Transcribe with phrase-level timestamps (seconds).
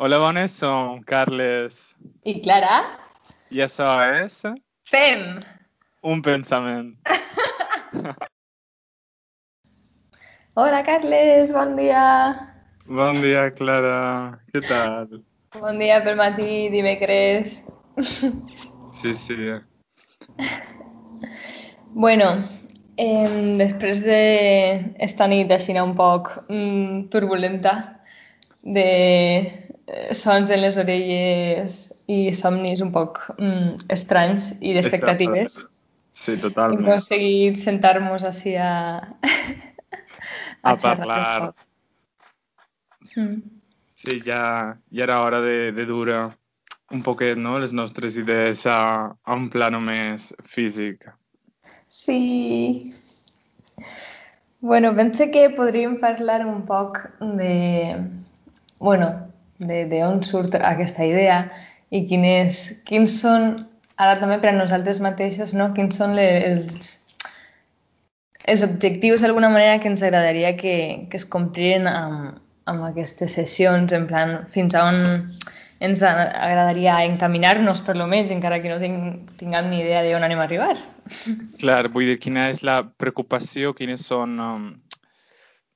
[0.00, 2.86] Hola, bones, som Carles I Clara?
[3.50, 3.88] i això
[4.22, 4.36] és
[4.86, 5.40] Fem!
[6.06, 6.92] Un pensament.
[10.54, 12.04] Hola, Carles, bon dia.
[12.86, 14.38] Bon dia, Clara.
[14.54, 15.18] Què tal?
[15.58, 17.58] Bon dia pel matí, dimecres.
[19.02, 19.34] Sí, sí.
[21.98, 22.44] Bueno,
[22.94, 27.80] eh, després d'esta nit així un poc mm, turbulenta,
[28.62, 29.67] de
[30.12, 35.60] sons en les orelles i somnis un poc mm, estranys i d'expectatives,
[36.18, 36.82] Sí, hem totalment.
[36.82, 38.98] aconseguit sentar-nos així a,
[40.62, 41.52] A un parlar.
[43.14, 43.36] Mm.
[43.94, 44.40] Sí, ja,
[44.90, 46.10] ja era hora de, de dur
[46.90, 51.06] un poquet, no?, les nostres idees a, a un plano més físic.
[51.86, 52.92] Sí.
[54.60, 58.02] Bueno, pense que podríem parlar un poc de,
[58.80, 59.27] bueno,
[59.58, 61.42] de, de on surt aquesta idea
[61.90, 63.50] i quines, quins són,
[63.96, 65.70] ara també per a nosaltres mateixos, no?
[65.76, 66.90] quins són le, els,
[68.46, 70.74] els objectius d'alguna manera que ens agradaria que,
[71.10, 72.36] que es compliren amb,
[72.68, 75.00] amb aquestes sessions, en plan, fins a on
[75.80, 80.40] ens agradaria encaminar-nos, per lo menys, encara que no tinc, tinguem ni idea d'on anem
[80.42, 80.74] a arribar.
[81.62, 84.66] Clar, vull dir, quina és la preocupació, quines són, um,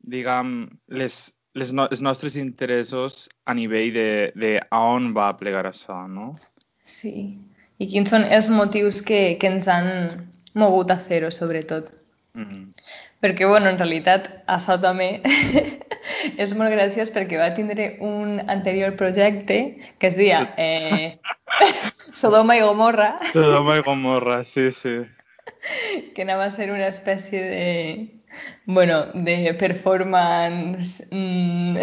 [0.03, 0.57] diguem,
[0.91, 1.23] les,
[1.59, 6.33] les no, els nostres interessos a nivell de, de a on va plegar això, no?
[6.83, 7.33] Sí.
[7.83, 9.91] I quins són els motius que, que ens han
[10.59, 11.91] mogut a fer-ho, sobretot?
[12.33, 12.71] Mm.
[13.21, 15.21] Perquè, bueno, en realitat, això també
[16.43, 19.59] és molt graciós perquè va tindre un anterior projecte
[19.99, 21.19] que es deia eh,
[22.21, 25.01] Sodoma i Gomorra, Sodoma i Gomorra, sí, sí.
[26.15, 28.23] que anava a ser una espècie de,
[28.67, 31.77] bueno, de performance mm,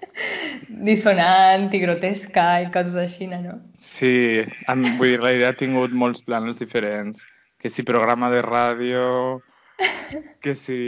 [0.88, 3.58] dissonant i grotesca i coses així, no?
[3.76, 7.24] Sí, em, vull dir, la idea ha tingut molts plans diferents.
[7.60, 9.04] Que si programa de ràdio,
[10.44, 10.80] que si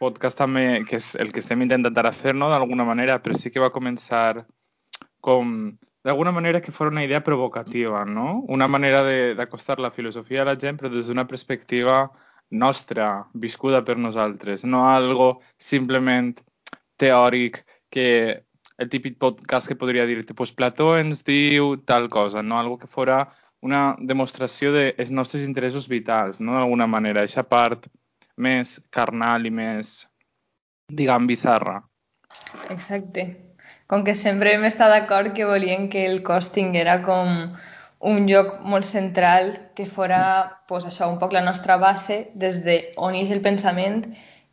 [0.00, 3.52] podcast també, que és el que estem intentant ara fer, no?, d'alguna manera, però sí
[3.52, 4.44] que va començar
[5.24, 8.44] com, d'alguna manera que fos una idea provocativa, no?
[8.46, 12.12] Una manera de- d'acostar la filosofia a la gent, però des d'una perspectiva
[12.50, 16.36] nostra, viscuda per nosaltres, no algo simplement
[16.96, 18.44] teòric que
[18.78, 22.58] el típic podcast que podria dir-te, pues Plató ens diu tal cosa, no?
[22.58, 23.24] Algo que fora
[23.62, 26.54] una demostració dels nostres interessos vitals, no?
[26.54, 27.88] D'alguna manera, aquesta part
[28.36, 30.06] més carnal i més,
[30.92, 31.80] diguem, bizarra.
[32.70, 33.55] Exacte.
[33.86, 37.52] Com que sempre hem estat d'acord que volien que el cos tinguera com
[38.12, 40.22] un lloc molt central que fora
[40.68, 44.02] pues, això, un poc la nostra base des de on ix el pensament,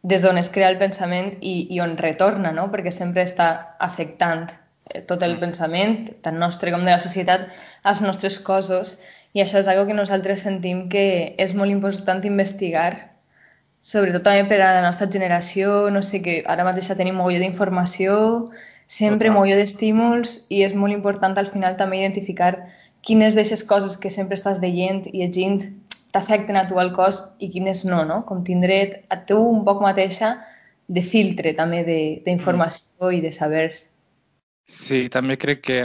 [0.04, 2.68] des d'on es crea el pensament i, i on retorna, no?
[2.72, 3.50] perquè sempre està
[3.80, 5.40] afectant eh, tot el Mm.
[5.48, 7.50] pensament, tant nostre com de la societat,
[7.84, 9.00] als nostres cossos
[9.34, 13.14] i això és algo que nosaltres sentim que és molt important investigar
[13.84, 17.42] sobretot també per a la nostra generació, no sé, que ara mateix ja tenim mogolló
[17.42, 18.14] d'informació,
[18.94, 19.36] sempre Total.
[19.38, 22.52] mogolló d'estímuls i és molt important al final també identificar
[23.04, 25.64] quines d'aquestes coses que sempre estàs veient i llegint
[26.14, 28.22] t'afecten a tu al cos i quines no, no?
[28.28, 28.78] Com tindre
[29.10, 30.36] a tu un poc mateixa
[30.88, 33.88] de filtre també de- d'informació i de sabers.
[34.68, 35.80] Sí, també crec que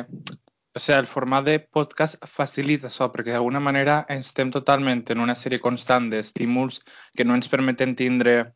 [0.76, 5.34] o sigui, el format de podcast facilita això, perquè d'alguna manera estem totalment en una
[5.34, 6.82] sèrie constant d'estímuls
[7.16, 8.52] que no ens permeten tindre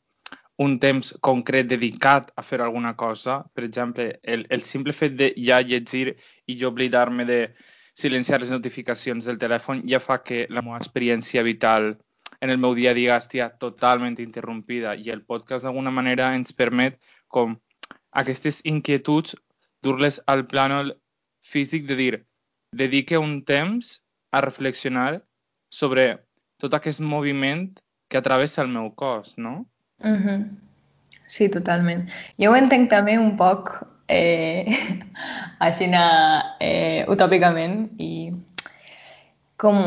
[0.59, 3.43] un temps concret dedicat a fer alguna cosa.
[3.55, 7.41] Per exemple, el, el simple fet de ja llegir i jo oblidar-me de
[7.95, 11.95] silenciar les notificacions del telèfon ja fa que la meva experiència vital
[12.41, 16.53] en el meu dia a dia estigui totalment interrompida i el podcast d'alguna manera ens
[16.53, 16.99] permet
[17.29, 17.57] com
[18.23, 19.37] aquestes inquietuds
[19.83, 20.95] dur-les al plànol
[21.43, 22.15] físic de dir,
[22.73, 24.01] dedique un temps
[24.33, 25.23] a reflexionar
[25.71, 26.25] sobre
[26.63, 27.67] tot aquest moviment
[28.09, 29.67] que atravessa el meu cos, no?
[29.99, 30.59] Mhm.
[31.27, 32.09] Sí, totalment.
[32.39, 33.71] Jo ho entenc també un poc
[34.09, 34.67] eh,
[35.67, 38.33] així eh, utòpicament i
[39.63, 39.79] com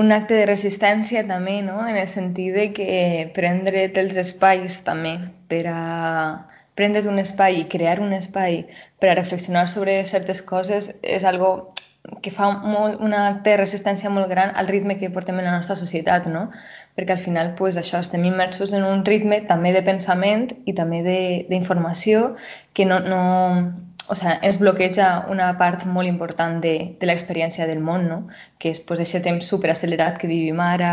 [0.00, 1.82] un acte de resistència també, no?
[1.86, 2.92] En el sentit de que
[3.36, 5.18] prendre't els espais també
[5.52, 5.80] per a
[6.78, 8.62] prendre't un espai i crear un espai
[9.02, 11.50] per a reflexionar sobre certes coses és algo
[12.22, 15.56] que fa molt, un acte de resistència molt gran al ritme que portem en la
[15.58, 16.46] nostra societat, no?
[16.98, 21.04] Perquè al final, pues, això, estem immersos en un ritme també de pensament i també
[21.46, 22.32] d'informació
[22.74, 23.20] que no, no,
[24.08, 28.18] o sea, ens bloqueja una part molt important de, de l'experiència del món, no?
[28.58, 30.92] que és pues, aquest temps superaccelerat que vivim ara,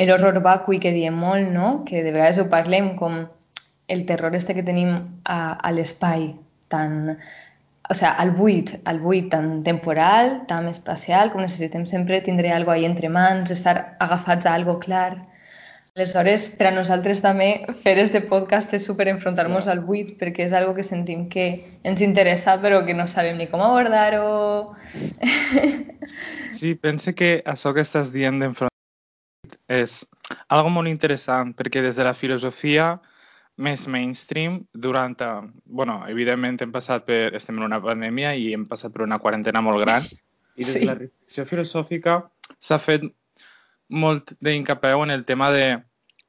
[0.00, 1.74] l'horror vacui que diem molt, no?
[1.86, 3.20] que de vegades ho parlem com
[3.86, 6.32] el terror este que tenim a, a l'espai
[6.72, 7.18] tan
[7.88, 12.72] o sea, al buit, al buit tant temporal, tant espacial, com necessitem sempre tindre algo
[12.72, 15.18] ahí entre mans, estar agafats a algo clar.
[15.94, 17.48] Aleshores, per a nosaltres també
[17.84, 21.44] fer este podcast és super enfrontar-nos al buit perquè és algo que sentim que
[21.86, 24.74] ens interessa però que no sabem ni com abordar-ho.
[26.54, 28.70] Sí, pense que això que estàs dient d'enfrontar
[29.74, 30.04] és
[30.48, 32.94] algo molt interessant perquè des de la filosofia
[33.56, 35.16] més mainstream durant...
[35.20, 37.34] Eh, bueno, evidentment hem passat per...
[37.36, 40.02] Estem en una pandèmia i hem passat per una quarantena molt gran
[40.54, 40.80] i des sí.
[40.80, 42.20] de la reflexió filosòfica
[42.62, 43.04] s'ha fet
[43.88, 45.78] molt d'incapeu en el tema de,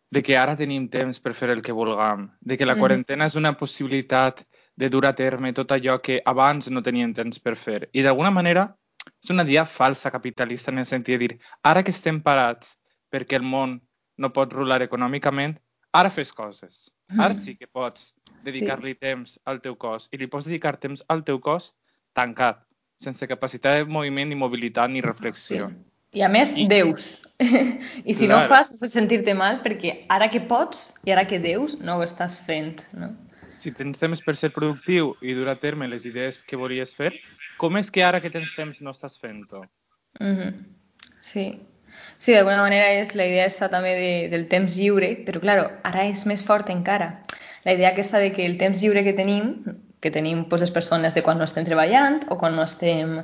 [0.10, 2.80] de que ara tenim temps per fer el que vulguem, de que la mm -hmm.
[2.80, 4.46] quarantena és una possibilitat
[4.76, 7.90] de dur a terme tot allò que abans no tenien temps per fer.
[7.94, 8.76] I d'alguna manera
[9.24, 12.78] és una idea falsa capitalista en el sentit de dir ara que estem parats
[13.12, 13.82] perquè el món
[14.18, 15.60] no pot rular econòmicament,
[15.96, 16.86] ara fes coses.
[17.16, 18.14] Ara sí que pots
[18.46, 19.00] dedicar-li sí.
[19.02, 21.72] temps al teu cos i li pots dedicar temps al teu cos
[22.18, 22.64] tancat,
[23.02, 25.70] sense capacitat de moviment ni mobilitat ni reflexió.
[25.70, 25.84] Sí.
[26.16, 26.68] I a més, I...
[26.72, 27.26] deus.
[28.10, 28.30] I si Clar.
[28.32, 31.76] no ho fas, has de sentir-te mal perquè ara que pots i ara que deus,
[31.84, 33.12] no ho estàs fent, no?
[33.60, 37.12] Si tens temps per ser productiu i dur a terme les idees que volies fer,
[37.60, 39.66] com és que ara que tens temps no estàs fent-ho?
[40.22, 40.54] Mm -hmm.
[41.20, 41.46] Sí,
[42.18, 46.06] Sí, d'alguna manera és la idea està també de, del temps lliure, però claro, ara
[46.08, 47.18] és més fort encara.
[47.66, 49.52] La idea aquesta de que el temps lliure que tenim,
[50.00, 53.20] que tenim pues, les persones de quan no estem treballant o quan no estem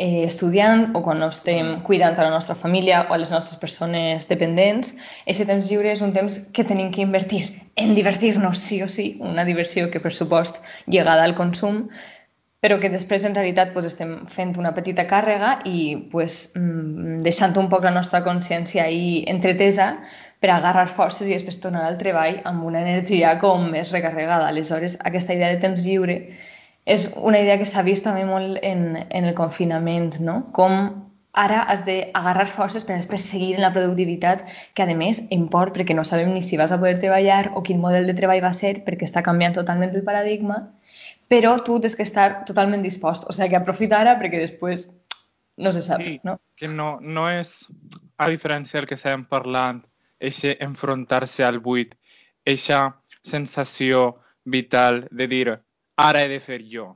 [0.00, 3.60] eh, estudiant o quan no estem cuidant a la nostra família o a les nostres
[3.60, 4.94] persones dependents,
[5.26, 7.42] aquest temps lliure és un temps que tenim que invertir
[7.76, 11.88] en divertir-nos sí o sí, una diversió que per supost lligada al consum,
[12.60, 15.80] però que després en realitat pues, estem fent una petita càrrega i
[16.12, 19.94] pues, mm, deixant un poc la nostra consciència ahí entretesa
[20.40, 24.48] per agarrar forces i després tornar al treball amb una energia com més recarregada.
[24.48, 26.20] Aleshores, aquesta idea de temps lliure
[26.84, 30.42] és una idea que s'ha vist també molt en, en el confinament, no?
[30.56, 30.76] Com
[31.32, 35.94] ara has d'agarrar forces per després seguir en la productivitat, que a més import perquè
[35.96, 38.80] no sabem ni si vas a poder treballar o quin model de treball va ser
[38.84, 40.64] perquè està canviant totalment el paradigma
[41.30, 43.28] però tu tens que estar totalment dispost.
[43.30, 44.88] O sigui, que aprofita ara perquè després
[45.60, 46.38] no se sap, sí, no?
[46.56, 47.68] que no, no és,
[48.18, 49.82] a diferència del que estem parlant,
[50.20, 51.94] eixe enfrontar-se al buit,
[52.48, 52.80] eixa
[53.22, 55.46] sensació vital de dir
[56.00, 56.88] ara he de fer jo,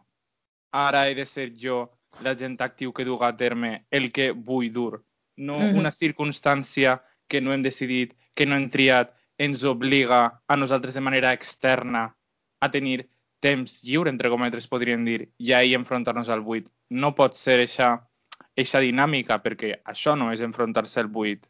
[0.72, 1.84] ara he de ser jo
[2.24, 5.02] l'agent actiu que duga a terme el que vull dur,
[5.36, 5.78] no mm -hmm.
[5.78, 11.00] una circumstància que no hem decidit, que no hem triat, ens obliga a nosaltres de
[11.00, 12.14] manera externa
[12.60, 13.08] a tenir
[13.44, 16.66] temps lliure, entre cometes, podríem dir, i ahir enfrontar-nos al buit.
[16.90, 21.44] No pot ser aquesta dinàmica, perquè això no és enfrontar-se al buit.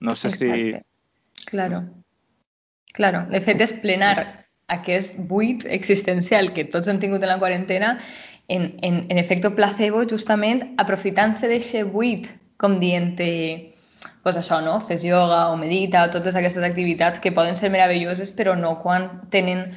[0.00, 0.82] No sé Exacte.
[0.82, 1.46] si...
[1.48, 1.80] Claro.
[2.92, 3.24] Claro.
[3.32, 4.16] De fet, és plenar
[4.72, 7.96] aquest buit existencial que tots hem tingut en la quarantena
[8.48, 12.28] en, en, en efecte placebo, justament aprofitant-se d'aquest buit,
[12.60, 13.16] com dient
[14.22, 14.78] pues això, no?
[14.80, 19.70] Fes yoga o medita, totes aquestes activitats que poden ser meravelloses, però no quan tenen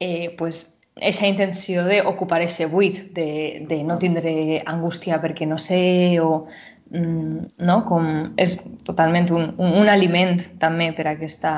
[0.00, 6.18] eh, pues, aquesta intenció d'ocupar aquest buit, de, de no tindre angústia perquè no sé,
[6.20, 6.46] o
[6.90, 7.76] mm, no?
[7.88, 11.52] com és totalment un, un, un aliment també per a aquesta,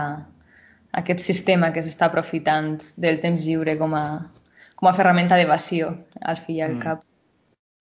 [0.92, 4.04] aquest sistema que s'està aprofitant del temps lliure com a,
[4.76, 6.84] com a ferramenta d'evasió, al fi i al mm.
[6.84, 7.02] cap.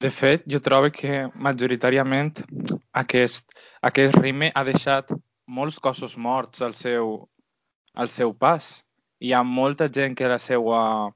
[0.02, 2.40] De fet, jo trobo que majoritàriament
[2.98, 3.52] aquest,
[3.86, 5.12] aquest ritme ha deixat
[5.46, 7.28] molts cossos morts al seu,
[7.94, 8.80] al seu pas.
[9.22, 11.12] Hi ha molta gent que la seva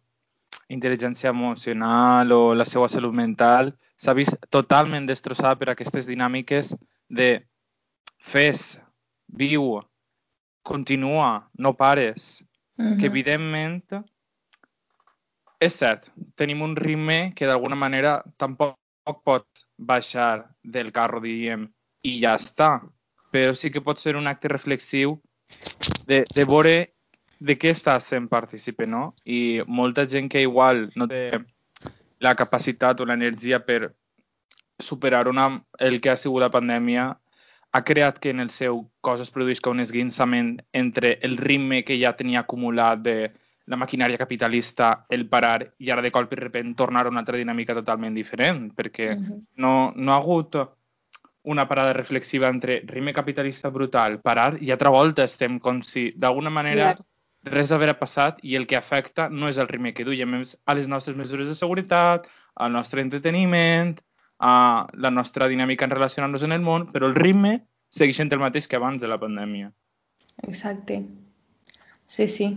[0.70, 6.74] intel·ligència emocional o la seva salut mental s'ha vist totalment destrossada per aquestes dinàmiques
[7.10, 7.46] de
[8.18, 8.82] fes,
[9.28, 9.80] viu,
[10.64, 12.44] continua, no pares.
[12.78, 13.00] Uh -huh.
[13.00, 13.84] Que evidentment
[15.60, 18.76] és cert, tenim un ritme que d'alguna manera tampoc
[19.24, 19.46] pot
[19.78, 21.70] baixar del carro, diríem,
[22.04, 22.82] i ja està.
[23.32, 25.22] Però sí que pot ser un acte reflexiu
[26.06, 26.95] de, de veure
[27.40, 29.14] de què estàs sent partícipe, no?
[29.26, 31.30] I molta gent que igual no té
[32.24, 33.94] la capacitat o l'energia per
[34.80, 35.50] superar una,
[35.80, 37.10] el que ha sigut la pandèmia
[37.76, 42.00] ha creat que en el seu cos es produïsca un esguinçament entre el ritme que
[42.00, 43.18] ja tenia acumulat de
[43.68, 47.38] la maquinària capitalista, el parar, i ara de cop i repent tornar a una altra
[47.38, 49.42] dinàmica totalment diferent, perquè uh -huh.
[49.58, 50.56] no, no ha hagut
[51.44, 56.50] una parada reflexiva entre ritme capitalista brutal, parar, i altra volta estem com si d'alguna
[56.50, 57.15] manera Clar
[57.46, 60.76] res haver passat i el que afecta no és el ritme que duiem, és a
[60.78, 63.96] les nostres mesures de seguretat, al nostre entreteniment,
[64.40, 67.60] a la nostra dinàmica en relacionar-nos en el món, però el ritme
[67.90, 69.72] segueix sent el mateix que abans de la pandèmia.
[70.44, 71.06] Exacte.
[72.08, 72.50] Sí, sí.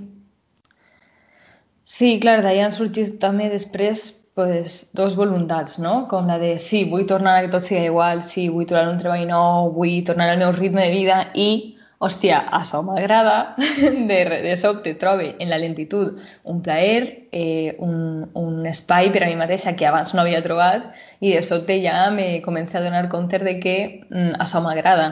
[1.88, 6.06] Sí, clar, d'ahir han sorgit també després pues, dos voluntats, no?
[6.10, 9.00] Com la de sí, vull tornar a que tot sigui igual, sí, vull tornar un
[9.00, 13.54] treball nou, vull tornar al meu ritme de vida i, hòstia, això m'agrada,
[14.10, 19.30] de, de sobte trobe en la lentitud un plaer, eh, un, un espai per a
[19.30, 23.08] mi mateixa que abans no havia trobat i de sobte ja me comença a donar
[23.08, 23.78] compte de que
[24.10, 25.08] mm, això m'agrada.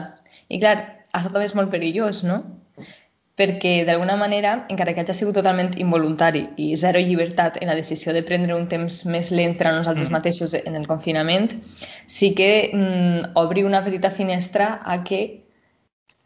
[0.47, 0.77] I clar,
[1.11, 2.43] això també és molt perillós, no?
[3.37, 8.13] perquè d'alguna manera, encara que hagi sigut totalment involuntari i zero llibertat en la decisió
[8.15, 10.15] de prendre un temps més lent per a nosaltres mm.
[10.17, 11.51] mateixos en el confinament,
[12.09, 15.21] sí que mm, obri una petita finestra a que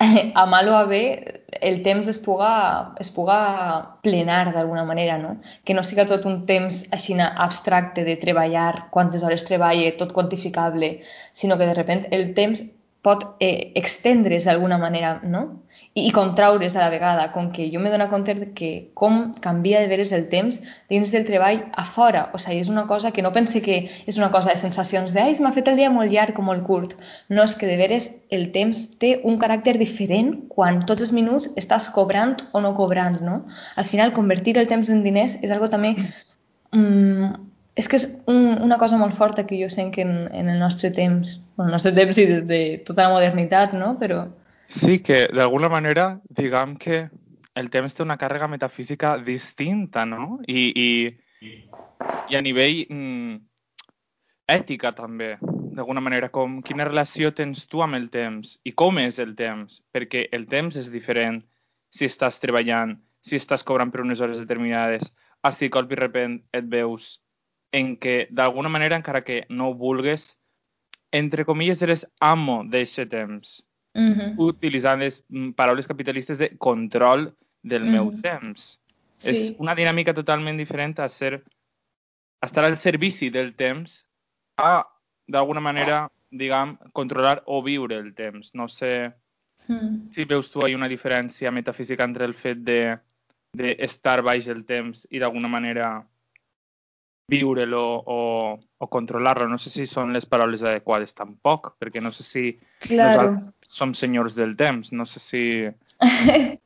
[0.35, 5.35] a mal o a bé el temps es puga, es puga plenar d'alguna manera, no?
[5.63, 11.01] Que no siga tot un temps així abstracte de treballar, quantes hores treballe, tot quantificable,
[11.31, 12.63] sinó que de repente el temps
[13.01, 15.41] pot eh, extendre's d'alguna manera, no?
[15.95, 19.81] I, i contraure's a la vegada, com que jo m'he donat compte que com canvia
[19.81, 20.59] de veres el temps
[20.91, 22.27] dins del treball a fora.
[22.35, 25.23] O sigui, és una cosa que no pense que és una cosa de sensacions de
[25.23, 26.95] ai, m'ha fet el dia molt llarg o molt curt.
[27.29, 31.49] No, és que de veres el temps té un caràcter diferent quan tots els minuts
[31.57, 33.41] estàs cobrant o no cobrant, no?
[33.81, 35.95] Al final, convertir el temps en diners és algo també
[36.71, 40.49] mm, és que és un, una cosa molt forta que jo sent que en, en
[40.51, 43.93] el nostre temps, en el nostre temps i de, de tota la modernitat, no?
[43.99, 44.25] Però...
[44.71, 47.05] Sí, que d'alguna manera, diguem que
[47.55, 50.39] el temps té una càrrega metafísica distinta, no?
[50.47, 51.47] I, i,
[52.31, 53.39] i a nivell mm,
[54.51, 55.37] ètica també,
[55.71, 59.79] d'alguna manera, com quina relació tens tu amb el temps i com és el temps,
[59.95, 61.41] perquè el temps és diferent
[61.91, 65.11] si estàs treballant, si estàs cobrant per unes hores determinades,
[65.43, 67.17] a si colp i repent et veus
[67.71, 70.37] en què d'alguna manera, encara que no ho vulgues,
[71.11, 73.63] entre comilles, eres amo d'aquest temps,
[73.95, 74.35] mm -hmm.
[74.37, 77.91] utilitzant les mm, paraules capitalistes de control del mm -hmm.
[77.91, 78.79] meu temps.
[79.17, 79.29] Sí.
[79.29, 81.43] És una dinàmica totalment diferent a ser
[82.41, 84.05] a estar al servici del temps
[84.57, 84.85] a,
[85.27, 88.55] d'alguna manera, diguem, controlar o viure el temps.
[88.55, 89.13] No sé
[89.67, 90.09] mm.
[90.09, 92.97] si veus tu hi una diferència metafísica entre el fet de,
[93.53, 96.07] de estar baix el temps i d'alguna manera
[97.29, 98.19] viure-lo o,
[98.77, 99.47] o controlar-lo.
[99.49, 102.45] No sé si són les paraules adequades tampoc, perquè no sé si
[102.87, 103.37] claro.
[103.37, 105.43] nosaltres som senyors del temps, no sé si...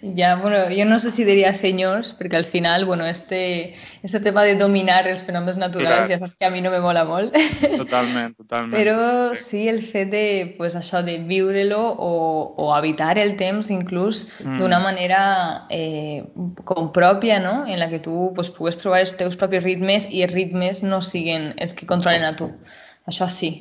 [0.00, 4.44] Ya, bueno, yo no sé si diría señores, porque al final, bueno, este, este tema
[4.44, 7.34] de dominar els fenòmens naturals, ja saps que a mi no me mola molt.
[7.80, 8.76] Totalment, totalment.
[8.76, 12.12] Però sí el fet de, pues, això, de viure-lo o,
[12.62, 14.60] o habitar el temps inclús mm.
[14.62, 15.20] d'una manera
[15.74, 16.22] eh,
[16.64, 17.64] com pròpia, no?
[17.66, 21.02] En la que tu pues, pugues trobar els teus propis ritmes i els ritmes no
[21.02, 22.52] siguin els que controlen a tu.
[23.10, 23.52] Això sí,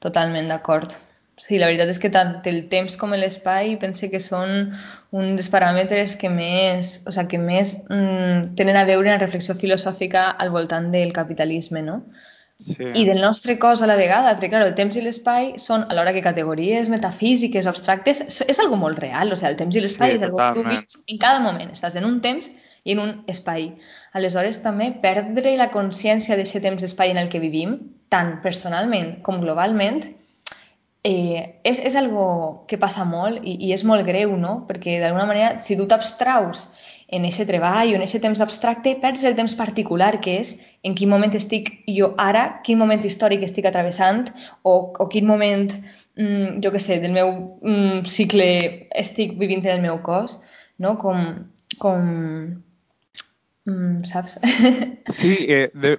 [0.00, 0.96] totalment d'acord.
[1.40, 4.74] Sí, la veritat és que tant el temps com l'espai pense que són
[5.16, 9.22] un dels paràmetres que més, o sigui, que més mm, tenen a veure en la
[9.22, 12.02] reflexió filosòfica al voltant del capitalisme, no?
[12.60, 12.84] Sí.
[12.84, 16.12] I del nostre cos a la vegada, perquè clar, el temps i l'espai són, alhora
[16.12, 20.20] que categories metafísiques, abstractes, és algo molt real, o sigui, el temps i l'espai sí,
[20.20, 22.52] és algo que tu vius en cada moment, estàs en un temps
[22.84, 23.70] i en un espai.
[24.12, 27.78] Aleshores, també perdre la consciència d'aquest temps-espai en el que vivim,
[28.12, 30.04] tant personalment com globalment,
[31.04, 34.60] eh, és, és algo que passa molt i, i és molt greu, no?
[34.68, 36.68] Perquè d'alguna manera, si tu t'abstraus
[37.10, 40.54] en aquest treball o en aquest temps abstracte, perds el temps particular que és
[40.86, 44.28] en quin moment estic jo ara, quin moment històric estic atravessant
[44.62, 45.72] o, o quin moment,
[46.20, 47.32] mm, jo què sé, del meu
[47.64, 48.48] mm, cicle
[49.02, 50.38] estic vivint en el meu cos,
[50.78, 50.94] no?
[51.02, 51.48] Com,
[51.82, 52.06] com
[53.66, 54.38] mm, saps?
[55.20, 55.96] Sí, eh, de,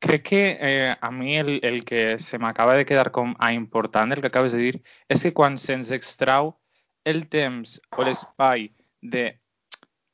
[0.00, 4.12] Crec que eh, a mi el, el que se m'acaba de quedar com a important,
[4.12, 6.54] el que acabes de dir, és que quan se'ns extrau
[7.04, 8.68] el temps o l'espai
[9.02, 9.40] de,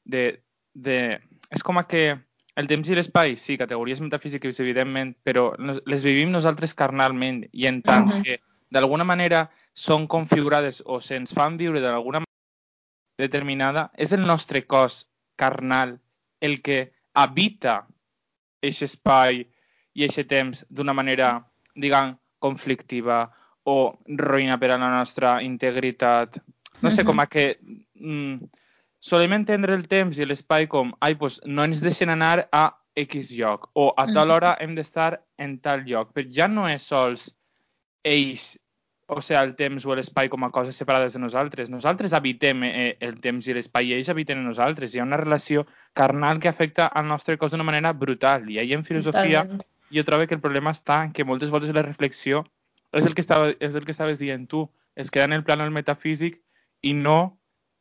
[0.04, 0.24] de,
[0.72, 1.20] de...
[1.50, 2.14] És com a que
[2.56, 7.82] el temps i l'espai, sí, categories metafísiques, evidentment, però les vivim nosaltres carnalment i en
[7.82, 8.22] tant uh -huh.
[8.24, 14.66] que d'alguna manera són configurades o se'ns fan viure d'alguna manera determinada, és el nostre
[14.66, 16.00] cos carnal
[16.40, 17.86] el que habita
[18.62, 19.46] aquest espai,
[19.94, 21.38] i aquest temps d'una manera,
[21.74, 23.24] diguem, conflictiva
[23.64, 26.40] o roïna per a la nostra integritat.
[26.82, 27.54] No sé, com a que
[27.94, 28.50] mm,
[29.00, 33.32] solem entendre el temps i l'espai com, ai, pues, no ens deixen anar a X
[33.34, 37.30] lloc o a tal hora hem d'estar en tal lloc, però ja no és sols
[38.06, 38.52] ells,
[39.10, 41.70] o sigui, el temps o l'espai com a coses separades de nosaltres.
[41.72, 44.94] Nosaltres habitem eh, el temps i l'espai i ells habiten en nosaltres.
[44.94, 48.46] Hi ha una relació carnal que afecta al nostre cos d'una manera brutal.
[48.50, 51.74] I ahir en filosofia Totalment jo trobo que el problema està en que moltes voltes
[51.74, 52.44] la reflexió
[52.94, 55.72] és el que, estava, és el que estaves dient tu, es queda en el plànol
[55.74, 56.38] metafísic
[56.82, 57.36] i no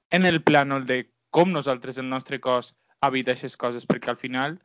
[0.10, 4.60] en el plànol de com nosaltres, el nostre cos, habita aquestes coses, perquè al final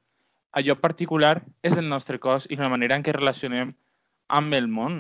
[0.59, 3.73] allò particular és el nostre cos i la manera en què relacionem
[4.28, 4.99] amb el món.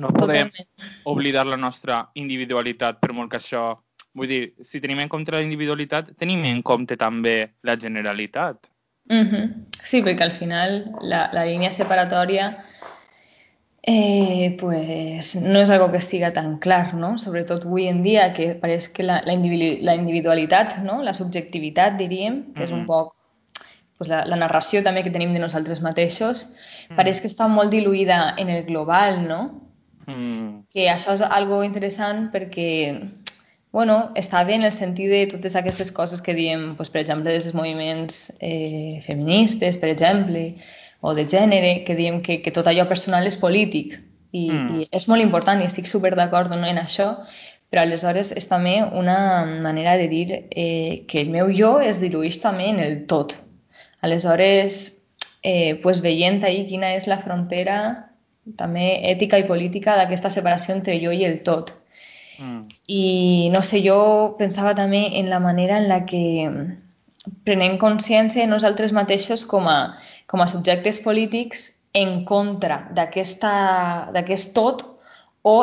[0.00, 0.94] No podem Totalment.
[1.04, 3.64] oblidar la nostra individualitat, per molt que això...
[4.14, 8.68] Vull dir, si tenim en compte la individualitat, tenim en compte també la generalitat.
[9.10, 9.66] Mhm.
[9.84, 12.54] Sí, perquè al final la, la línia separatòria
[13.82, 17.18] eh, pues, no és algo que estiga tan clar, no?
[17.18, 21.02] Sobretot avui en dia, que pareix que la, la, individu la individualitat, no?
[21.02, 23.12] la subjectivitat, diríem, que és un poc
[23.98, 26.48] pues, la, la narració també que tenim de nosaltres mateixos,
[26.84, 26.98] Mm.
[26.98, 29.60] pareix que està molt diluïda en el global, no?
[30.06, 30.66] Mm.
[30.68, 32.66] que això és algo interessant perquè
[33.74, 37.32] bueno, està bé en el sentit de totes aquestes coses que diem, doncs, per exemple,
[37.34, 40.44] des dels moviments eh, feministes, per exemple,
[41.02, 43.98] o de gènere, que diem que, que tot allò personal és polític
[44.30, 44.78] i, Mm.
[44.78, 47.10] i és molt important i estic super d'acord no, en això,
[47.70, 49.18] però aleshores és també una
[49.66, 53.34] manera de dir eh, que el meu jo es dilueix també en el tot.
[54.06, 55.02] Aleshores,
[55.42, 57.78] eh, pues veient ahir quina és la frontera
[58.58, 61.74] també ètica i política d'aquesta separació entre jo i el tot.
[62.38, 62.62] Mm.
[62.88, 63.04] I
[63.54, 63.98] no sé, jo
[64.38, 66.24] pensava també en la manera en la que
[67.46, 69.78] prenem consciència de nosaltres mateixos com a,
[70.26, 74.84] com a subjectes polítics en contra d'aquest tot
[75.44, 75.56] o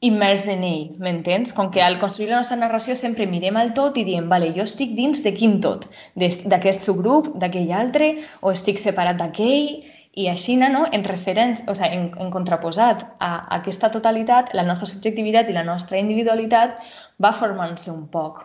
[0.00, 1.52] immers en ell, m'entens?
[1.56, 4.62] Com que al construir la nostra narració sempre mirem al tot i diem, vale, jo
[4.62, 5.88] estic dins de quin tot?
[6.14, 9.82] D'aquest subgrup, d'aquell altre, o estic separat d'aquell?
[10.18, 10.82] I així, no?
[10.90, 15.62] en, referents, o sigui, en, en contraposat a aquesta totalitat, la nostra subjectivitat i la
[15.66, 16.78] nostra individualitat
[17.22, 18.40] va formant-se un poc.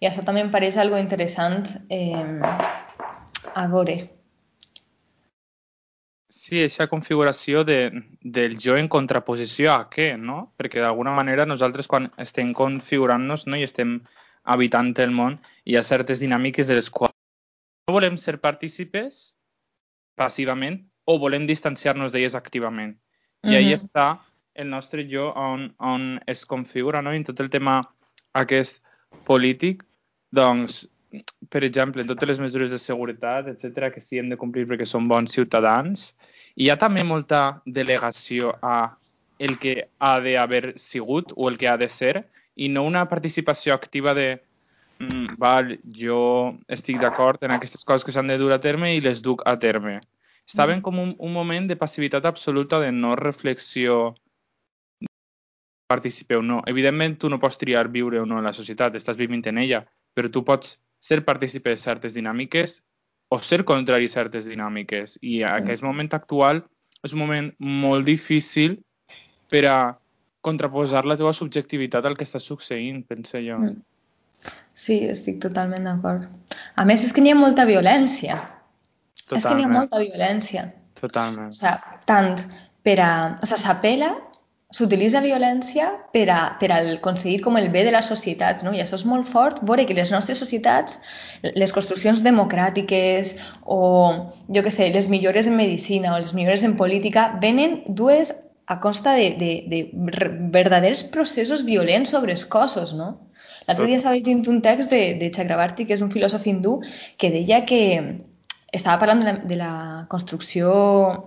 [0.00, 2.40] I això també em pareix algo interessant eh,
[3.52, 3.98] a veure.
[6.32, 7.78] Sí, aquesta configuració de,
[8.22, 10.54] del jo en contraposició a què, no?
[10.56, 13.58] Perquè d'alguna manera nosaltres quan estem configurant-nos no?
[13.58, 13.98] i estem
[14.48, 15.36] habitant el món,
[15.68, 17.12] hi ha certes dinàmiques de les quals
[17.88, 19.34] no volem ser partícipes
[20.18, 22.96] passivament o volem distanciar-nos d'elles activament.
[23.46, 23.78] I ahí Mhm.
[23.78, 24.18] està
[24.54, 27.12] el nostre jo on, on es configura, no?
[27.14, 27.80] I en tot el tema
[28.34, 28.82] aquest
[29.24, 29.84] polític,
[30.34, 30.88] doncs,
[31.48, 34.86] per exemple, en totes les mesures de seguretat, etc que sí hem de complir perquè
[34.86, 36.14] som bons ciutadans,
[36.56, 38.96] hi ha també molta delegació a
[39.38, 42.26] el que ha d'haver sigut o el que ha de ser
[42.56, 44.40] i no una participació activa de
[45.00, 46.20] mm, val, jo
[46.68, 49.56] estic d'acord en aquestes coses que s'han de dur a terme i les duc a
[49.58, 50.00] terme.
[50.48, 54.14] Estaven com un, un moment de passivitat absoluta, de no reflexió
[55.88, 56.62] participeu o no.
[56.66, 59.82] Evidentment, tu no pots triar viure o no en la societat, estàs vivint en ella,
[60.14, 62.82] però tu pots ser partícipe de certes dinàmiques
[63.28, 65.18] o ser contrari a certes dinàmiques.
[65.22, 66.62] I aquest moment actual
[67.04, 68.78] és un moment molt difícil
[69.52, 69.78] per a
[70.44, 73.58] contraposar la teva subjectivitat al que està succeint, penso jo.
[73.58, 73.80] Mm.
[74.78, 76.28] Sí, estic totalment d'acord.
[76.78, 78.38] A més, és que n'hi ha molta violència.
[79.34, 80.68] És que n'hi ha molta violència.
[81.00, 81.50] Totalment.
[81.50, 82.34] O sigui, tant
[82.86, 83.12] per a...
[83.42, 84.12] O sigui, s'apela,
[84.74, 88.74] s'utilitza violència per a, per a aconseguir com el bé de la societat, no?
[88.76, 90.98] I això és molt fort, veure que les nostres societats,
[91.42, 93.34] les construccions democràtiques
[93.64, 93.78] o,
[94.52, 98.34] jo que sé, les millores en medicina o les millores en política, venen dues
[98.68, 99.80] a costa de, de, de
[100.52, 103.14] verdaders processos violents sobre els cossos, no?
[103.68, 106.78] L'altre dia estava llegint un text de, de Chakrabarti, que és un filòsof hindú,
[107.20, 107.82] que deia que
[108.72, 109.72] estava parlant de la, de la
[110.08, 110.70] construcció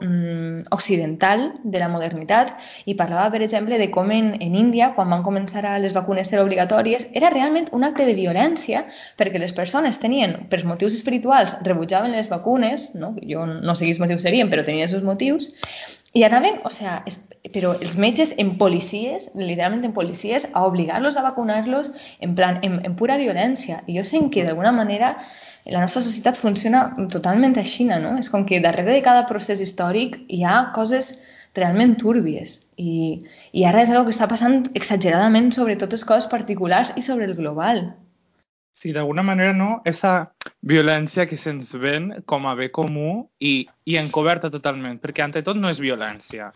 [0.01, 2.53] mm, occidental de la modernitat
[2.85, 6.29] i parlava, per exemple, de com en, en Índia, quan van començar a les vacunes
[6.29, 8.85] ser obligatòries, era realment un acte de violència
[9.17, 13.15] perquè les persones tenien, per motius espirituals, rebutjaven les vacunes, no?
[13.21, 15.49] jo no sé quins motius serien, però tenien els seus motius,
[16.13, 16.97] i anaven, o sea,
[17.53, 22.79] però els metges en policies, literalment en policies, a obligar-los a vacunar-los en plan, en,
[22.85, 23.81] en pura violència.
[23.87, 25.15] I jo sé que d'alguna manera
[25.65, 28.17] la nostra societat funciona totalment així, no?
[28.19, 31.15] És com que darrere de cada procés històric hi ha coses
[31.55, 36.93] realment túrbies i, i ara és una que està passant exageradament sobre totes coses particulars
[36.95, 37.83] i sobre el global.
[38.71, 39.81] Sí, d'alguna manera, no?
[39.85, 40.31] Esa
[40.61, 45.59] violència que se'ns ven com a bé comú i, i encoberta totalment, perquè ante tot
[45.59, 46.51] no és violència.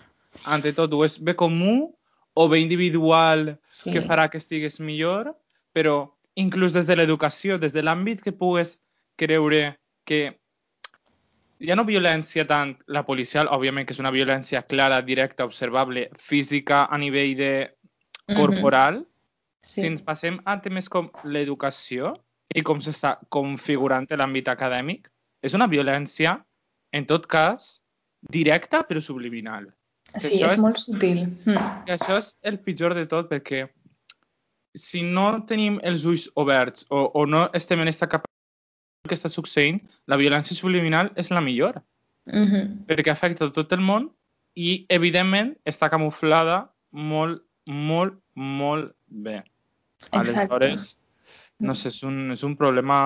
[0.51, 1.93] Ante tot o és bé comú
[2.35, 3.91] o bé individual Sí.
[3.93, 5.35] que farà que estigues millor,
[5.73, 8.79] però inclús des de l'educació, des de l'àmbit que pugues
[9.15, 10.37] creure que
[11.71, 16.85] ha no violència tant la policial, òbviament que és una violència clara, directa, observable, física
[16.91, 17.51] a nivell de
[18.35, 19.05] corporal,
[19.65, 19.81] Sí.
[19.81, 22.13] si ens passem a temes com l'educació
[22.53, 25.07] i com s'està configurant l'àmbit acadèmic,
[25.41, 26.35] és una violència,
[26.93, 27.79] en tot cas,
[28.29, 29.71] directa però subliminal.
[30.15, 31.25] sí, és és- molt sutil.
[31.45, 31.57] Mm.
[31.87, 33.67] I això és el pitjor de tot perquè
[34.75, 39.29] si no tenim els ulls oberts o, o no estem en aquesta capacitat que està
[39.29, 41.81] succeint, la violència subliminal és la millor,
[42.27, 42.85] Mm -hmm.
[42.87, 44.09] perquè afecta tot el món
[44.55, 49.43] i, evidentment, està camuflada molt, molt, molt bé.
[50.11, 50.39] Exacte.
[50.39, 50.97] Aleshores,
[51.59, 52.97] no sé, és un, és un problema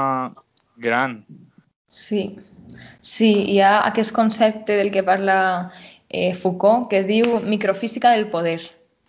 [0.77, 1.19] gran.
[1.89, 2.39] Sí,
[3.01, 5.71] sí, hi ha aquest concepte del que parla
[6.09, 8.59] eh, Foucault que es diu microfísica del poder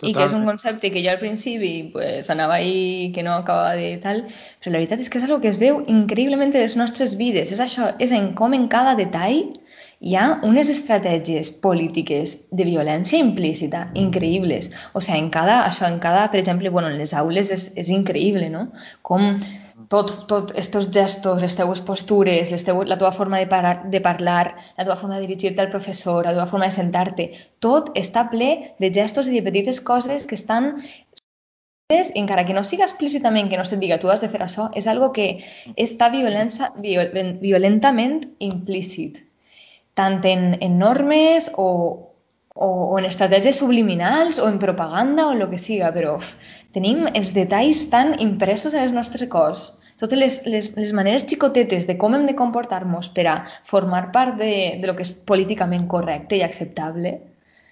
[0.00, 0.46] i que és un Totalment.
[0.48, 4.22] concepte que jo al principi pues, anava ahí que no acabava de tal,
[4.60, 7.52] però la veritat és que és algo que es veu increïblement en les nostres vides.
[7.52, 9.59] És això, és en com en cada detall
[10.00, 14.70] hi ha unes estratègies polítiques de violència implícita increïbles.
[14.96, 17.90] O sigui, en cada, això, en cada, per exemple, bueno, en les aules és, és
[17.92, 18.70] increïble, no?
[19.04, 19.36] Com
[19.92, 24.00] tot, tot estos gestos, les teues postures, les teues, la teva forma de, parar, de
[24.00, 28.28] parlar, la teva forma de dirigir-te al professor, la teva forma de sentar-te, tot està
[28.32, 30.76] ple de gestos i de petites coses que estan
[31.90, 34.86] encara que no siga explícitament que no se't diga tu has de fer això, és
[34.86, 35.42] algo que
[35.76, 37.10] està violència, viol,
[37.42, 39.26] violentament implícit,
[40.00, 41.68] tant en, en normes o,
[42.54, 46.34] o, o en estratègies subliminals o en propaganda o el que siga, però uf,
[46.74, 49.68] tenim els detalls tan impressos en el nostre cos,
[50.00, 53.36] totes les, les, les maneres xicotetes de com hem de comportar-nos per a
[53.68, 57.18] formar part de, de lo que és políticament correcte i acceptable.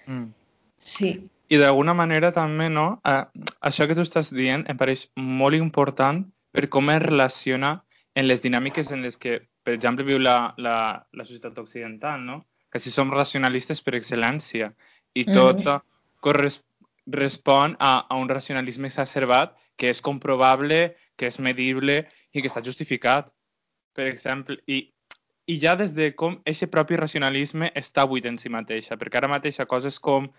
[0.05, 0.29] Mm.
[0.77, 1.15] Sí.
[1.49, 2.99] I d'alguna manera també, no?
[3.01, 3.23] Eh,
[3.65, 6.21] això que tu estàs dient em pareix molt important
[6.53, 7.79] per com es relaciona
[8.13, 12.45] en les dinàmiques en les que, per exemple, viu la, la, la societat occidental, no?
[12.71, 14.73] Que si som racionalistes per excel·lència
[15.13, 15.81] i tot Mm.
[16.21, 16.63] corres,
[17.07, 22.61] respon a, a un racionalisme exacerbat que és comprovable, que és medible i que està
[22.63, 23.31] justificat.
[23.95, 24.91] Per exemple, i,
[25.47, 29.27] i ja des de com aquest propi racionalisme està buit en si mateixa, perquè ara
[29.27, 30.29] mateix coses com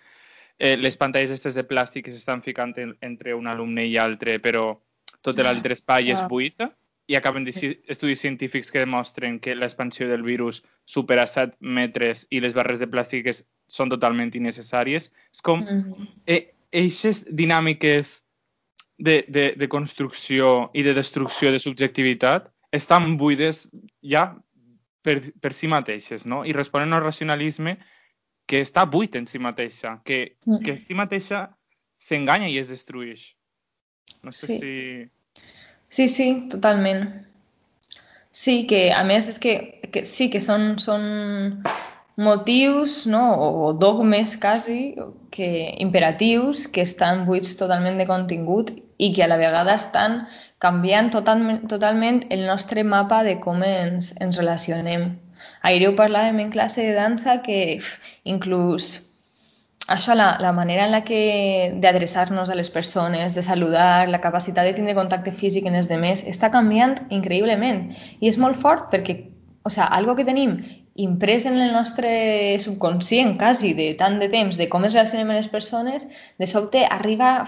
[0.59, 4.39] eh, les pantalles aquestes de plàstic que s'estan ficant en, entre un alumne i altre,
[4.39, 4.79] però
[5.21, 6.29] tot l'altre espai és Ah.
[6.29, 6.63] buit,
[7.11, 12.27] i acaben de ci- estudis científics que demostren que l'expansió del virus supera 7 metres
[12.31, 15.11] i les barres de plàstic es- són totalment innecessàries.
[15.35, 16.07] És com Mm.
[16.27, 18.23] eh, eixes dinàmiques
[18.99, 23.69] de, de, de construcció i de destrucció de subjectivitat estan buides
[24.03, 24.37] ja
[25.03, 26.45] per, per si mateixes, no?
[26.45, 27.79] I responen al racionalisme
[28.47, 30.63] que està buit en si mateixa, que, Mm.
[30.65, 31.57] que en si mateixa
[31.99, 33.35] s'enganya i es destrueix.
[34.23, 34.59] No sé Sí.
[34.61, 35.11] si...
[35.91, 37.27] Sí, sí, totalment.
[38.31, 39.55] Sí, que a més és que,
[39.91, 41.03] que sí que són, són
[42.15, 43.25] motius no?
[43.35, 44.95] o dogmes quasi
[45.35, 48.71] que, imperatius que estan buits totalment de contingut
[49.03, 50.21] i que a la vegada estan
[50.63, 55.17] canviant totalment, totalment el nostre mapa de com ens, ens relacionem.
[55.67, 57.81] Ahir ho parlàvem en classe de dansa que
[58.23, 59.10] inclús
[59.91, 61.21] això, la, la manera en la que
[61.83, 66.23] d'adreçar-nos a les persones, de saludar, la capacitat de tindre contacte físic en els demés,
[66.31, 67.89] està canviant increïblement.
[68.21, 69.19] I és molt fort perquè,
[69.67, 70.61] o sigui, algo que tenim
[71.01, 72.13] imprès en el nostre
[72.63, 76.07] subconscient quasi de tant de temps de com ens relacionem amb les persones,
[76.39, 77.39] de sobte arriba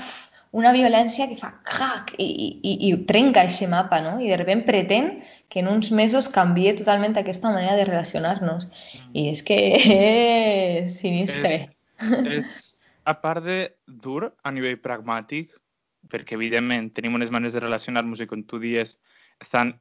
[0.52, 2.26] una violència que fa crac i,
[2.60, 4.18] i, i trenca aquest mapa, no?
[4.20, 5.12] I de sobte pretén
[5.48, 8.68] que en uns mesos canvie totalment aquesta manera de relacionar-nos.
[9.16, 11.54] I és que és sinistre.
[11.54, 11.70] És,
[12.36, 15.52] és, a part de dur a nivell pragmàtic,
[16.10, 18.96] perquè evidentment tenim unes maneres de relacionar-nos i com tu dies
[19.42, 19.72] estan,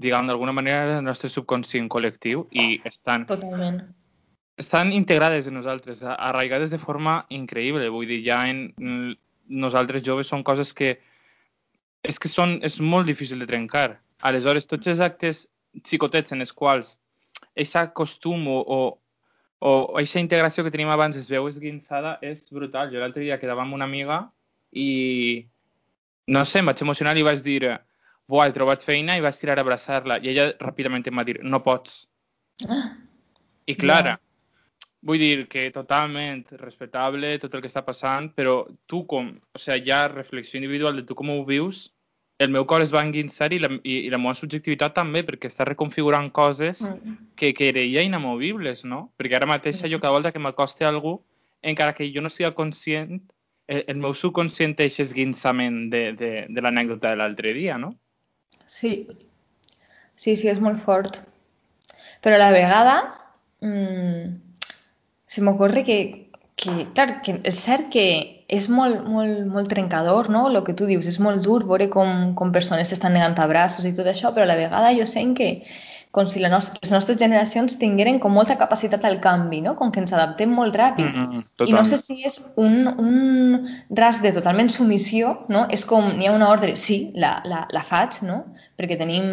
[0.00, 3.80] diguem d'alguna manera, en el nostre subconscient col·lectiu i estan, Totalment.
[4.60, 7.88] estan integrades en nosaltres, arraigades de forma increïble.
[7.92, 9.16] Vull dir, ja en en
[9.48, 10.98] nosaltres joves són coses que
[12.04, 13.98] és que són, és molt difícil de trencar.
[14.28, 15.46] Aleshores, tots els actes
[15.84, 16.96] xicotets en els quals
[17.58, 18.78] aquest costum o, o,
[19.60, 22.92] o aquesta integració que tenim abans es veu esguinçada és brutal.
[22.92, 24.20] Jo l'altre dia quedava amb una amiga
[24.72, 25.46] i
[26.28, 27.62] no sé, em vaig emocionar i vaig dir
[28.28, 31.38] buah, he trobat feina i vaig tirar a abraçar-la i ella ràpidament em va dir
[31.42, 32.04] no pots.
[33.68, 34.18] I clara,
[35.02, 39.88] vull dir que totalment respectable tot el que està passant, però tu com, o sigui,
[39.88, 41.88] hi ha reflexió individual de tu com ho vius,
[42.38, 45.50] el meu cor es va enguinçar i la, i, i la meva subjectivitat també, perquè
[45.50, 47.16] està reconfigurant coses Mm.
[47.36, 49.10] que, que creia inamovibles, no?
[49.18, 51.20] Perquè ara mateix jo cada volta que m'acosti a algú,
[51.62, 53.20] encara que jo no siga conscient,
[53.66, 57.94] el, el meu subconscient aquest esguinçament de, de, de l'anècdota de l'altre dia, no?
[58.66, 59.08] Sí.
[60.14, 61.20] Sí, sí, és molt fort.
[62.22, 62.94] Però a la vegada
[63.62, 64.38] mmm,
[65.26, 66.27] se m'ocorre que,
[66.58, 68.06] que, clar, que és cert que
[68.48, 72.32] és molt, molt, molt trencador, no?, el que tu dius, és molt dur veure com,
[72.38, 75.52] com persones t'estan negant abraços i tot això, però a la vegada jo sent que
[76.10, 79.74] com si la nos les nostres generacions tingueren com molta capacitat al canvi, no?
[79.76, 81.12] com que ens adaptem molt ràpid.
[81.12, 83.68] Mm, I no sé si és un, un
[84.00, 85.66] ras de totalment submissió, no?
[85.70, 88.40] és com, n'hi ha una ordre, sí, la, la, la faig, no?
[88.80, 89.28] perquè tenim,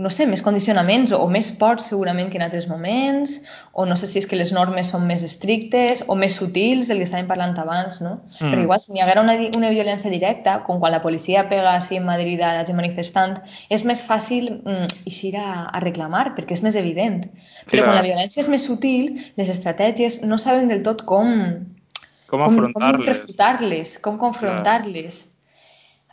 [0.00, 3.42] no sé, més condicionaments o, o més ports segurament que en altres moments,
[3.74, 7.00] o no sé si és que les normes són més estrictes o més sutils, el
[7.00, 8.12] que estàvem parlant abans, no?
[8.38, 8.52] Mm.
[8.52, 11.98] Perquè igual si n'hi haguera una, una violència directa, com quan la policia pega així
[11.98, 13.34] en Madrid a la gent manifestant,
[13.74, 17.24] és més fàcil mm, eixir a, a reclamar, perquè és més evident.
[17.66, 17.88] Però Clar.
[17.88, 21.34] quan la violència és més sutil, les estratègies no saben del tot com...
[22.30, 23.98] Com afrontar-les.
[23.98, 25.24] Com com confrontar-les.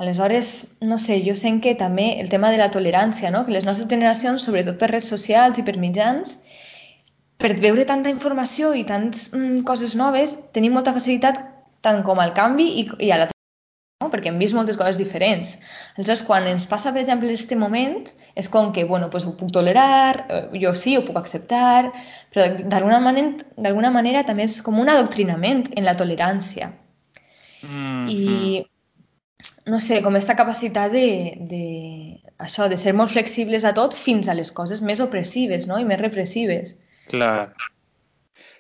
[0.02, 0.48] Aleshores,
[0.82, 3.46] no sé, jo sent que també el tema de la tolerància, no?
[3.46, 6.40] que les nostres generacions, sobretot per redes socials i per mitjans,
[7.42, 11.42] per veure tanta informació i tantes mm, coses noves, tenim molta facilitat
[11.82, 13.32] tant com al canvi i, i a la
[14.02, 14.10] no?
[14.14, 15.56] perquè hem vist moltes coses diferents.
[15.96, 19.52] Aleshores, quan ens passa, per exemple, aquest moment, és com que, bueno, pues ho puc
[19.54, 21.92] tolerar, eh, jo sí, ho puc acceptar,
[22.34, 26.74] però d'alguna manera, manera també és com un adoctrinament en la tolerància.
[27.62, 28.10] Mm -hmm.
[28.10, 28.66] I,
[29.66, 31.66] no sé, com aquesta capacitat de, de,
[32.38, 35.80] això, de ser molt flexibles a tot fins a les coses més opressives no?
[35.80, 36.76] i més repressives.
[37.12, 37.54] Clar.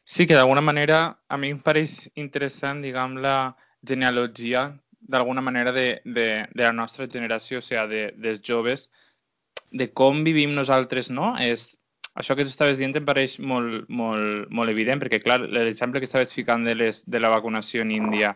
[0.03, 3.55] Sí, que d'alguna manera a mi em pareix interessant, diguem, la
[3.87, 4.65] genealogia
[5.01, 8.89] d'alguna manera de, de, de la nostra generació, o sigui, de, dels joves,
[9.71, 11.31] de com vivim nosaltres, no?
[11.39, 11.71] És,
[12.13, 16.09] això que tu estaves dient em pareix molt, molt, molt evident, perquè, clar, l'exemple que
[16.09, 18.35] estaves ficant de, les, de la vacunació en Índia,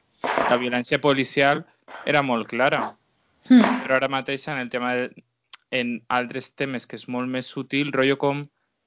[0.49, 1.65] la violència policial
[2.07, 2.81] era molt clara,
[3.49, 3.81] mm.
[3.83, 5.09] però ara mateix en el tema de,
[5.75, 8.45] en altres temes que és molt més sutil, rotllo com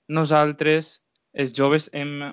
[0.08, 1.02] nosaltres,
[1.34, 2.30] els joves, hem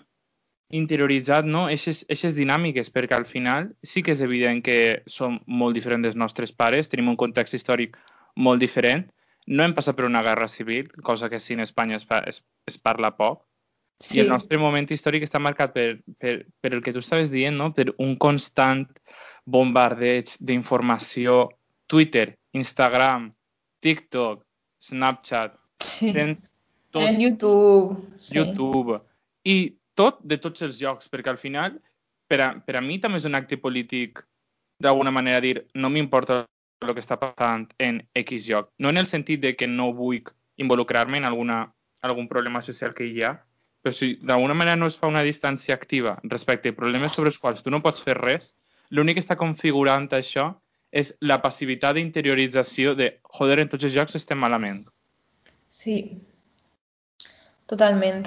[0.74, 1.68] interioritzat no?
[1.70, 6.18] Eixes, eixes dinàmiques, perquè al final sí que és evident que som molt diferents dels
[6.18, 7.98] nostres pares, tenim un context històric
[8.36, 9.06] molt diferent,
[9.48, 12.78] no hem passat per una guerra civil, cosa que sí en Espanya es, es, es
[12.82, 13.44] parla poc,
[14.02, 14.18] sí.
[14.18, 17.56] i el nostre moment històric està marcat per, per, per el que tu estaves dient,
[17.58, 17.72] no?
[17.74, 18.88] per un constant
[19.46, 21.52] bombardeig d'informació,
[21.86, 23.30] Twitter, Instagram,
[23.86, 24.42] TikTok,
[24.82, 25.54] Snapchat,
[25.86, 26.10] sí.
[26.16, 26.50] tens
[26.96, 28.38] tot, en YouTube, sí.
[28.40, 29.00] YouTube,
[29.44, 31.78] i tot de tots els llocs, perquè al final,
[32.32, 34.24] per a, per a mi també és un acte polític
[34.84, 36.44] d'alguna manera dir no m'importa
[36.84, 38.72] el que està passant en X lloc.
[38.80, 40.24] No en el sentit de que no vull
[40.62, 41.66] involucrar-me en alguna,
[42.02, 43.36] algun problema social que hi ha,
[43.84, 47.40] però si d'alguna manera no es fa una distància activa respecte a problemes sobre els
[47.40, 48.54] quals tu no pots fer res,
[48.90, 50.54] l'únic que està configurant això
[50.96, 54.80] és la passivitat d'interiorització de joder, en tots els llocs estem malament.
[55.70, 55.98] Sí,
[57.72, 58.26] totalment.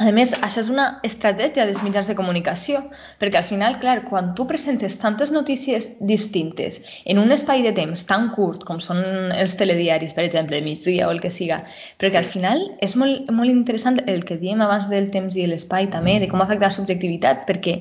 [0.00, 2.78] A més, això és una estratègia dels mitjans de comunicació,
[3.20, 8.06] perquè al final, clar, quan tu presentes tantes notícies distintes en un espai de temps
[8.08, 9.02] tan curt com són
[9.34, 11.58] els telediaris, per exemple, de migdia o el que siga,
[12.00, 15.90] perquè al final és molt, molt interessant el que diem abans del temps i l'espai
[15.92, 17.80] també, de com afecta la subjectivitat, perquè,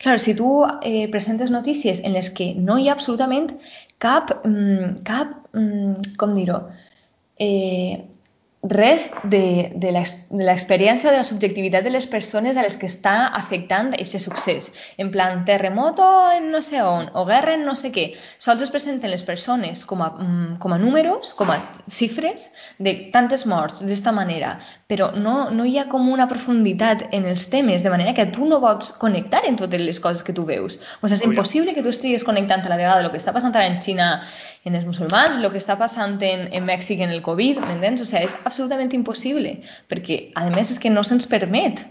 [0.00, 3.50] clar, si tu eh, presentes notícies en les que no hi ha absolutament
[3.98, 6.62] cap, mm, cap mm, com dir-ho,
[7.36, 8.06] eh,
[8.62, 13.28] res de, de l'experiència o de la subjectivitat de les persones a les que està
[13.30, 14.72] afectant aquest succés.
[14.98, 18.08] En plan, terremoto en no sé on, o guerra en no sé què.
[18.42, 23.10] Sols es presenten les persones com a, mm, com a números, com a xifres de
[23.14, 27.84] tantes morts, d'esta manera, però no, no hi ha com una profunditat en els temes,
[27.86, 30.80] de manera que tu no pots connectar en totes les coses que tu veus.
[31.00, 33.54] O sigui, és impossible que tu estiguis connectant a la vegada el que està passant
[33.54, 34.18] ara en Xina
[34.64, 38.02] en els musulmans, el que està passant en, en Mèxic en el Covid, m'entens?
[38.02, 39.58] O sigui, és absolutament impossible,
[39.92, 41.84] perquè a més és que no se'ns permet.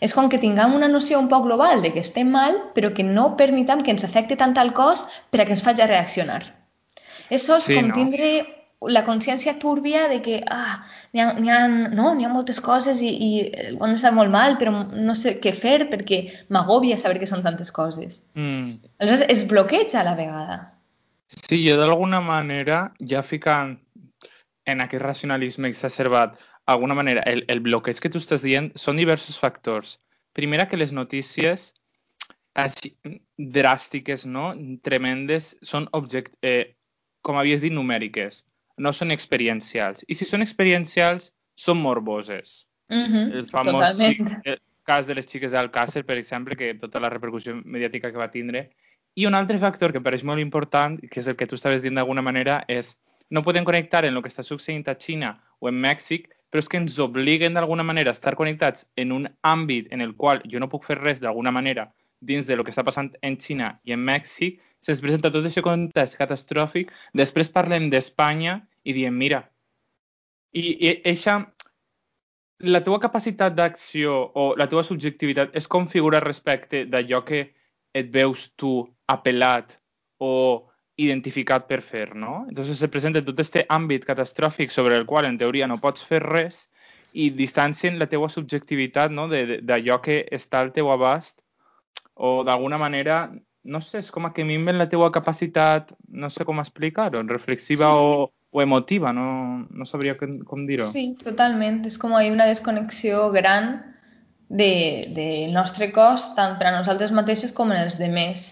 [0.00, 3.04] És com que tinguem una noció un poc global de que estem mal, però que
[3.04, 6.42] no permitam que ens afecte tant al cos per a que ens faci reaccionar.
[7.28, 7.96] És sols sí, com no?
[7.96, 8.30] tindre
[8.92, 10.84] la consciència túrbia de que ah,
[11.16, 13.30] n'hi ha, ha, no, ha moltes coses i, i
[13.70, 16.20] el món està molt mal, però no sé què fer perquè
[16.52, 18.22] m'agòbia saber que són tantes coses.
[18.36, 18.76] Mm.
[19.00, 20.58] Aleshores, es bloqueja a la vegada.
[21.26, 23.78] Sí, jo d'alguna manera, ja ficant
[24.66, 29.38] en aquest racionalisme exacerbat, d'alguna manera, el, el bloqueig que tu estàs dient són diversos
[29.38, 29.96] factors.
[30.34, 31.70] Primera, que les notícies
[32.56, 32.92] així,
[33.38, 34.50] dràstiques, no?
[34.84, 36.74] tremendes, són object, eh,
[37.22, 38.42] com havies dit, numèriques,
[38.82, 40.04] no són experiencials.
[40.08, 42.66] I si són experiencials, són morboses.
[42.92, 44.40] Mm -hmm, el famós totalment.
[44.44, 48.30] el cas de les xiques d'Alcàcer, per exemple, que tota la repercussió mediàtica que va
[48.30, 48.70] tindre,
[49.14, 51.94] i un altre factor que pareix molt important, que és el que tu estaves dient
[51.94, 52.96] d'alguna manera, és
[53.30, 56.68] no podem connectar en el que està succeint a Xina o en Mèxic, però és
[56.70, 60.62] que ens obliguen d'alguna manera a estar connectats en un àmbit en el qual jo
[60.62, 63.92] no puc fer res d'alguna manera dins de lo que està passant en Xina i
[63.92, 69.42] en Mèxic, se'ns presenta tot aquest context catastròfic, després parlem d'Espanya i diem, mira,
[70.56, 71.40] i, i eixa,
[72.64, 77.42] la teva capacitat d'acció o la teva subjectivitat es configura respecte d'allò que
[77.96, 78.78] et veus tu
[79.12, 79.76] apel·lat
[80.24, 80.30] o
[80.96, 82.46] identificat per fer, no?
[82.48, 86.22] Entonces se presenta tot aquest àmbit catastròfic sobre el qual en teoria no pots fer
[86.24, 86.66] res
[87.12, 89.26] i distancien la teua subjectivitat no?
[89.28, 91.40] d'allò que està al teu abast
[92.14, 93.26] o d'alguna manera,
[93.64, 98.00] no sé, és com que minven la teua capacitat, no sé com explicar-ho, reflexiva sí,
[98.00, 98.16] sí.
[98.16, 100.86] O, o emotiva, no, no sabria com, dir-ho.
[100.88, 101.82] Sí, totalment.
[101.84, 103.74] És com hi una desconnexió gran
[104.48, 108.46] del de, de nostre cos, tant per a nosaltres mateixos com en els demés.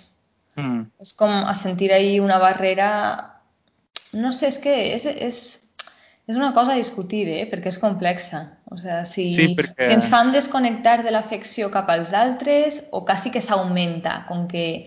[0.57, 0.87] Mm.
[1.03, 2.89] És com a sentir ahir una barrera...
[4.15, 5.39] No sé, és que és, és,
[6.31, 7.47] és una cosa a discutir, eh?
[7.51, 8.45] perquè és complexa.
[8.71, 9.89] O sigui, si, sí, perquè...
[9.89, 14.87] si ens fan desconnectar de l'afecció cap als altres o quasi que s'augmenta, com que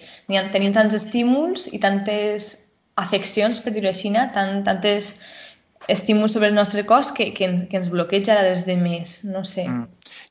[0.53, 2.53] tenim tants estímuls i tantes
[2.97, 5.17] afeccions, per dir-ho així, tant, tantes
[5.88, 9.43] estímuls sobre el nostre cos que, que, ens, que ens bloqueja des de més, no
[9.45, 9.67] sé.
[9.67, 9.86] Mm.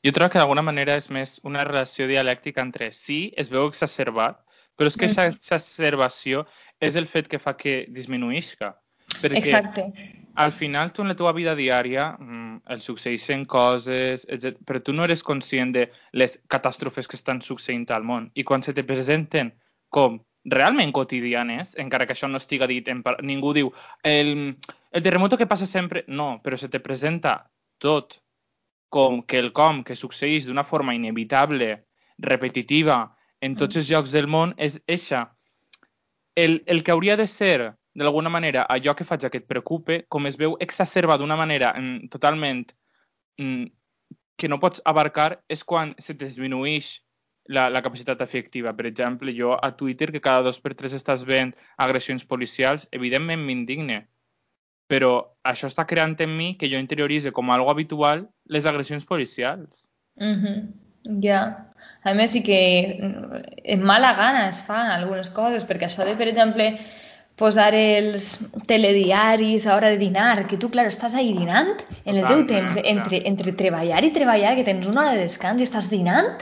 [0.05, 4.41] Jo trobo que d'alguna manera és més una relació dialèctica entre sí, es veu exacerbat,
[4.77, 5.35] però és que aquesta mm.
[5.35, 6.45] exacerbació
[6.79, 8.75] és el fet que fa que disminuïsca.
[9.17, 9.87] Perquè Exacte.
[10.35, 14.59] al final tu en la teva vida diària mm, els succeeixen coses, etc.
[14.67, 18.29] però tu no eres conscient de les catàstrofes que estan succeint al món.
[18.35, 19.53] I quan se te presenten
[19.89, 24.55] com realment quotidianes, encara que això no estiga dit, en, ningú diu el,
[24.91, 27.49] el terremoto que passa sempre, no, però se te presenta
[27.81, 28.21] tot
[28.89, 31.83] com que el com que succeeix d'una forma inevitable,
[32.17, 33.79] repetitiva, en tots mm.
[33.79, 35.27] els llocs del món és eixa.
[36.35, 40.27] El, el que hauria de ser, d'alguna manera, allò que faig que et preocupe, com
[40.29, 42.67] es veu exacerba d'una manera mm, totalment
[43.41, 43.65] mm,
[44.37, 46.91] que no pots abarcar, és quan se disminueix
[47.47, 48.75] la, la capacitat afectiva.
[48.77, 53.41] Per exemple, jo a Twitter, que cada dos per tres estàs veient agressions policials, evidentment
[53.41, 54.03] m'indigne.
[54.87, 59.89] Però això està creant en mi que jo interioritze com algo habitual les agressions policials.
[60.15, 60.86] Mm -hmm.
[61.23, 61.41] Ja.
[62.03, 62.59] A més, sí que
[62.97, 66.71] en mala gana es fan algunes coses, perquè això de, per exemple,
[67.37, 68.27] posar els
[68.69, 72.79] telediaris a hora de dinar, que tu, clar, estàs ahí dinant en el teu temps,
[72.81, 76.33] entre, entre treballar i treballar, que tens una hora de descans i estàs dinant,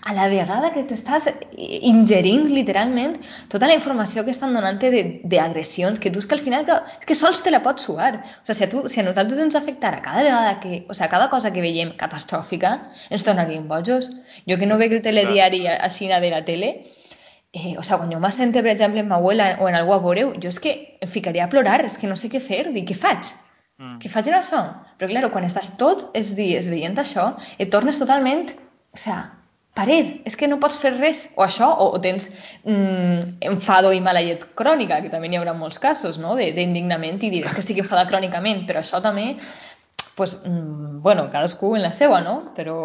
[0.00, 3.16] a la vegada que t'estàs ingerint literalment
[3.52, 7.08] tota la informació que estan donant d'agressions, que tu és que al final, però, és
[7.08, 8.12] que sols te la pots suar.
[8.20, 11.10] O sigui, si a, tu, si a nosaltres ens afectara cada vegada que, o sigui,
[11.12, 12.72] cada cosa que veiem catastròfica,
[13.10, 14.10] ens tornaríem bojos.
[14.48, 16.72] Jo que no veig el telediari així de la tele,
[17.52, 20.00] eh, o sigui, quan jo m'assente, per exemple, en ma abuela o en algú a
[20.00, 22.88] veure jo és que em ficaria a plorar, és que no sé què fer, dic,
[22.90, 23.34] què faig?
[23.80, 23.98] Mm.
[24.00, 24.62] Què faig en això?
[25.00, 28.48] Però, clar, quan estàs tot els dies veient això, et tornes totalment,
[28.92, 29.39] o sigui,
[29.80, 32.28] paret, és que no pots fer res, o això, o, o tens
[32.64, 37.32] mm, enfado i mala llet crònica, que també n'hi haurà molts casos, no?, d'indignament i
[37.32, 39.32] dir, és que estic enfadat crònicament, però això també,
[40.18, 42.76] pues, mm, bueno, cadascú en la seva, no?, però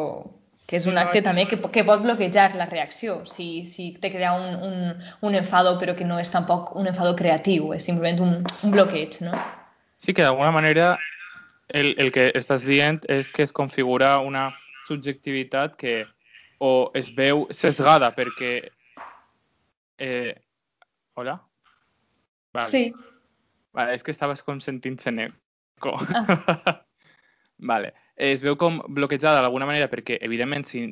[0.65, 4.31] que és un acte també que, que pot bloquejar la reacció, si, si te crea
[4.33, 8.39] un, un, un enfado però que no és tampoc un enfado creatiu, és simplement un,
[8.41, 9.37] un bloqueig, no?
[10.01, 10.95] Sí, que d'alguna manera
[11.69, 14.49] el, el que estàs dient és que es configura una
[14.87, 16.05] subjectivitat que,
[16.65, 18.55] o es veu sesgada perquè...
[20.01, 20.33] Eh,
[21.15, 21.37] hola?
[22.55, 22.67] Vale.
[22.67, 22.89] Sí.
[23.75, 25.95] Vale, és que estaves com sentint-se eco.
[26.09, 26.81] Ah.
[27.71, 27.93] vale.
[28.15, 30.87] Es veu com bloquejada d'alguna manera perquè, evidentment, si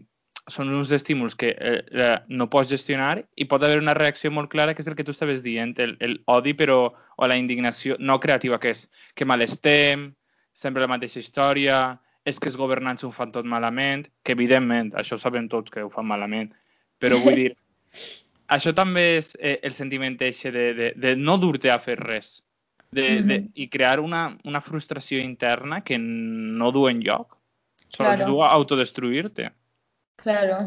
[0.51, 4.51] són uns estímuls que eh, eh, no pots gestionar i pot haver una reacció molt
[4.51, 7.95] clara que és el que tu estaves dient, el, el odi però o la indignació
[7.99, 10.09] no creativa que és que malestem,
[10.51, 11.77] sempre la mateixa història,
[12.25, 15.89] és que els governants ho fan tot malament, que evidentment, això sabem tots que ho
[15.91, 16.53] fan malament,
[16.99, 17.51] però vull dir,
[18.55, 22.38] això també és eh, el sentiment eixe de, de, de no dur-te a fer res
[22.93, 23.27] de, mm -hmm.
[23.27, 27.38] de, i crear una, una frustració interna que no du en lloc.
[27.89, 28.25] Sols claro.
[28.25, 29.51] du a autodestruir-te.
[30.15, 30.57] Claro.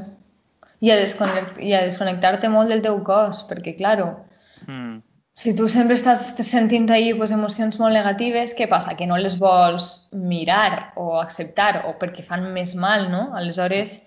[0.80, 4.26] I a, desconnect, i a desconnectar-te molt del teu cos, perquè, claro,
[4.66, 5.02] mm
[5.36, 8.94] si tu sempre estàs sentint ahir pues, emocions molt negatives, què passa?
[8.96, 13.26] Que no les vols mirar o acceptar o perquè fan més mal, no?
[13.36, 13.98] Aleshores,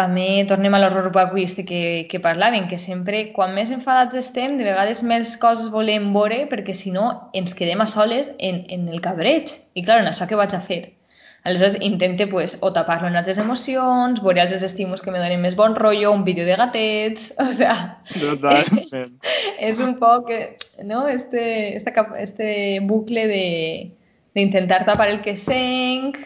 [0.00, 4.64] també tornem a l'horror vacuista que, que parlaven, que sempre, quan més enfadats estem, de
[4.64, 9.04] vegades més coses volem veure perquè si no ens quedem a soles en, en el
[9.04, 9.52] cabreig.
[9.76, 10.80] I clar, en això què vaig a fer?
[11.42, 15.56] Aleshores intente pues, o tapar-lo en altres emocions, veure altres estímuls que me donen més
[15.56, 17.76] bon rotllo, un vídeo de gatets, o sea...
[18.12, 19.16] Totalment.
[19.70, 20.28] és un poc,
[20.84, 23.46] no?, este, este, este bucle de
[24.36, 26.20] d'intentar tapar el que senc,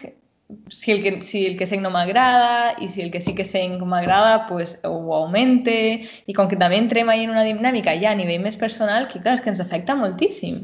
[0.69, 3.47] si el que, si el que senc no m'agrada i si el que sí que
[3.49, 8.19] senc m'agrada, pues ho augmente i com que també entrem en una dinàmica ja a
[8.19, 10.61] nivell més personal que clar, és que ens afecta moltíssim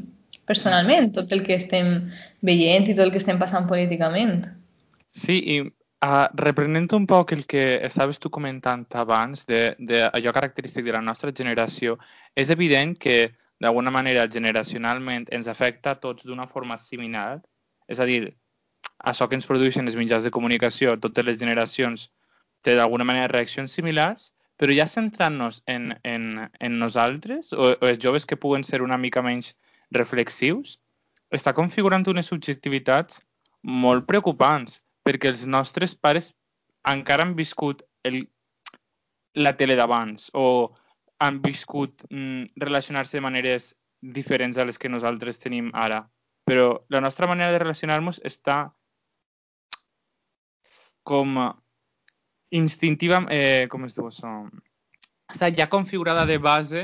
[0.48, 1.94] personalment, tot el que estem
[2.42, 4.42] veient i tot el que estem passant políticament.
[5.12, 10.34] Sí, i uh, reprenent un poc el que estaves tu comentant abans de, de allò
[10.34, 11.98] característic de la nostra generació,
[12.34, 13.32] és evident que
[13.62, 17.40] d'alguna manera generacionalment ens afecta a tots d'una forma similar,
[17.86, 18.32] és a dir,
[18.98, 22.10] això que ens produeixen els mitjans de comunicació, totes les generacions,
[22.62, 27.98] té d'alguna manera reaccions similars, però ja centrant-nos en, en, en nosaltres o, o els
[28.02, 29.54] joves que puguen ser una mica menys
[29.94, 30.78] reflexius,
[31.32, 33.20] està configurant unes subjectivitats
[33.62, 36.32] molt preocupants, perquè els nostres pares
[36.88, 38.24] encara han viscut el,
[39.34, 40.74] la tele d'abans o
[41.22, 43.72] han viscut mm, relacionar-se de maneres
[44.02, 46.02] diferents a les que nosaltres tenim ara.
[46.44, 48.72] Però la nostra manera de relacionar-nos està
[51.06, 51.38] com
[52.50, 54.32] instintiva, eh, com es diu això?
[55.32, 56.82] Està ja configurada de base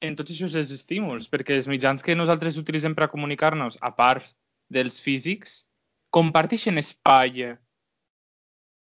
[0.00, 4.30] en tots aquests estímuls, perquè els mitjans que nosaltres utilitzem per a comunicar-nos, a part
[4.72, 5.64] dels físics,
[6.14, 7.50] comparteixen espai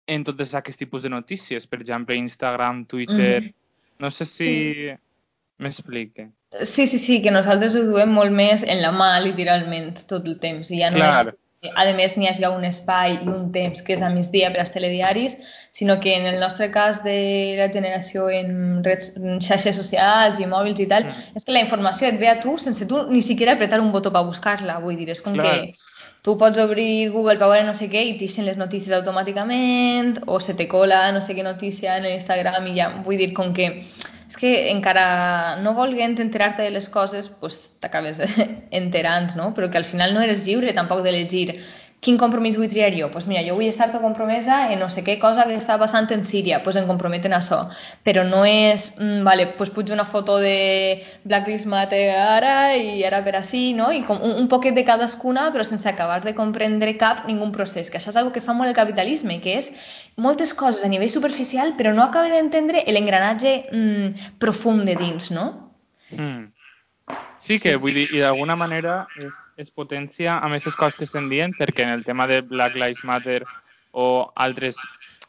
[0.08, 3.42] en tots aquests tipus de notícies, per exemple, Instagram, Twitter...
[3.42, 3.54] Mm.
[3.98, 4.92] No sé si sí.
[5.58, 6.28] m'explique.
[6.62, 10.36] Sí, sí, sí, que nosaltres ho duem molt més en la mà, literalment, tot el
[10.38, 10.70] temps.
[10.70, 11.08] I ja no Clar.
[11.26, 11.32] és
[11.74, 14.70] a més n'hi hagi un espai i un temps que és a migdia per als
[14.70, 15.34] telediaris,
[15.74, 20.46] sinó que en el nostre cas de la generació en, redes, en xarxes socials i
[20.46, 21.34] mòbils i tal, mm.
[21.34, 24.12] és que la informació et ve a tu sense tu ni siquiera apretar un botó
[24.14, 25.50] per buscar-la, vull dir, és com Clar.
[25.50, 25.74] que
[26.22, 30.38] tu pots obrir Google per veure no sé què i t'ixen les notícies automàticament o
[30.38, 33.72] se te cola no sé què notícia en l'Instagram i ja, vull dir, com que
[34.28, 38.20] és que encara no volguent enterar-te de les coses, pues, t'acabes
[38.82, 39.52] enterant, no?
[39.56, 41.46] Però que al final no eres lliure tampoc de llegir
[42.00, 43.08] quin compromís vull triar jo?
[43.08, 45.78] Doncs pues mira, jo vull estar tot compromesa en no sé què cosa que està
[45.80, 47.58] passant en Síria, doncs pues em comprometen a això.
[48.06, 53.02] Però no és, mm, vale, pues puig una foto de Black Lives Matter ara i
[53.04, 53.90] ara per així, no?
[53.90, 57.90] I com un, un poquet de cadascuna, però sense acabar de comprendre cap ningú procés,
[57.90, 59.72] que això és una que fa molt el capitalisme, que és
[60.18, 65.48] moltes coses a nivell superficial, però no acaba d'entendre l'engranatge mm, profund de dins, no?
[66.10, 66.50] Mm.
[67.38, 71.06] Sí, que sí, vull dir, i d'alguna manera és, és potència amb aquestes coses que
[71.06, 73.44] estem dient, perquè en el tema de Black Lives Matter
[73.94, 74.80] o altres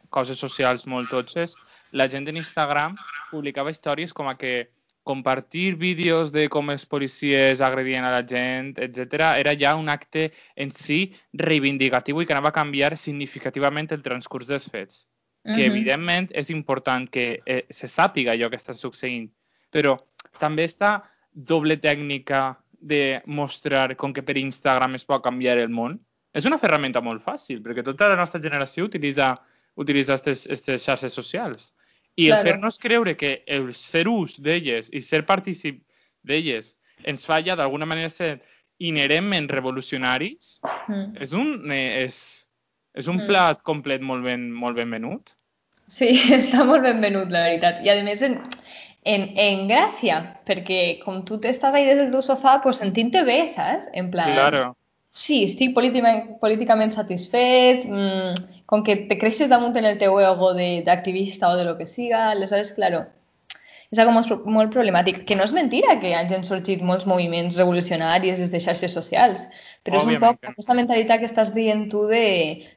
[0.09, 1.53] coses socials molt totxes,
[1.93, 2.97] la gent en Instagram
[3.29, 4.69] publicava històries com a que
[5.10, 10.28] compartir vídeos de com els policies agredien a la gent, etc., era ja un acte
[10.55, 10.99] en si
[11.34, 15.07] reivindicatiu i que anava a canviar significativament el transcurs dels fets.
[15.41, 15.55] Uh -huh.
[15.55, 19.32] Que, evidentment, és important que eh, se sàpiga allò que està succeint,
[19.72, 19.97] però
[20.38, 21.01] també està
[21.32, 25.99] doble tècnica de mostrar com que per Instagram es pot canviar el món.
[26.34, 29.39] És una ferramenta molt fàcil, perquè tota la nostra generació utilitza
[29.76, 31.74] utilitza aquestes xarxes socials.
[32.20, 32.41] I claro.
[32.41, 35.80] el fer-nos creure que el ser ús d'elles i ser partícip
[36.28, 36.74] d'elles
[37.07, 38.34] ens fa ja d'alguna manera ser
[38.80, 40.57] inherentment revolucionaris
[40.88, 41.20] mm.
[41.24, 42.17] és un, eh, és,
[42.95, 43.30] és un mm.
[43.30, 45.36] plat complet molt ben, molt ben venut.
[45.89, 47.84] Sí, està molt ben venut, la veritat.
[47.86, 48.38] I a més, en,
[49.09, 53.41] en, en gràcia, perquè com tu estàs ahí des del teu sofà, pues sentint-te bé,
[53.51, 53.89] saps?
[53.99, 54.36] En plan...
[54.36, 54.65] Claro.
[55.10, 58.36] Sí, estic políticament, políticament satisfet, mmm,
[58.70, 60.51] com que te creixes damunt en el teu ego
[60.86, 63.07] d'activista o de lo que siga, aleshores, claro,
[63.89, 68.38] és algo molt, molt problemàtic, que no és mentira que hagin sorgit molts moviments revolucionaris
[68.43, 69.47] des de xarxes socials,
[69.84, 70.17] però Òbviament.
[70.17, 72.23] és un poc aquesta mentalitat que estàs dient tu de,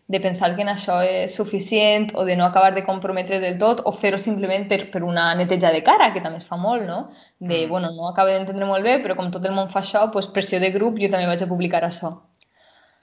[0.07, 3.82] de pensar que en això és suficient o de no acabar de comprometre del tot
[3.84, 7.09] o fer-ho simplement per, per una neteja de cara, que també es fa molt, no?
[7.38, 7.68] De, mm.
[7.72, 10.62] bueno, no acabo d'entendre molt bé, però com tot el món fa això, pues, pressió
[10.62, 12.14] de grup, jo també vaig a publicar això.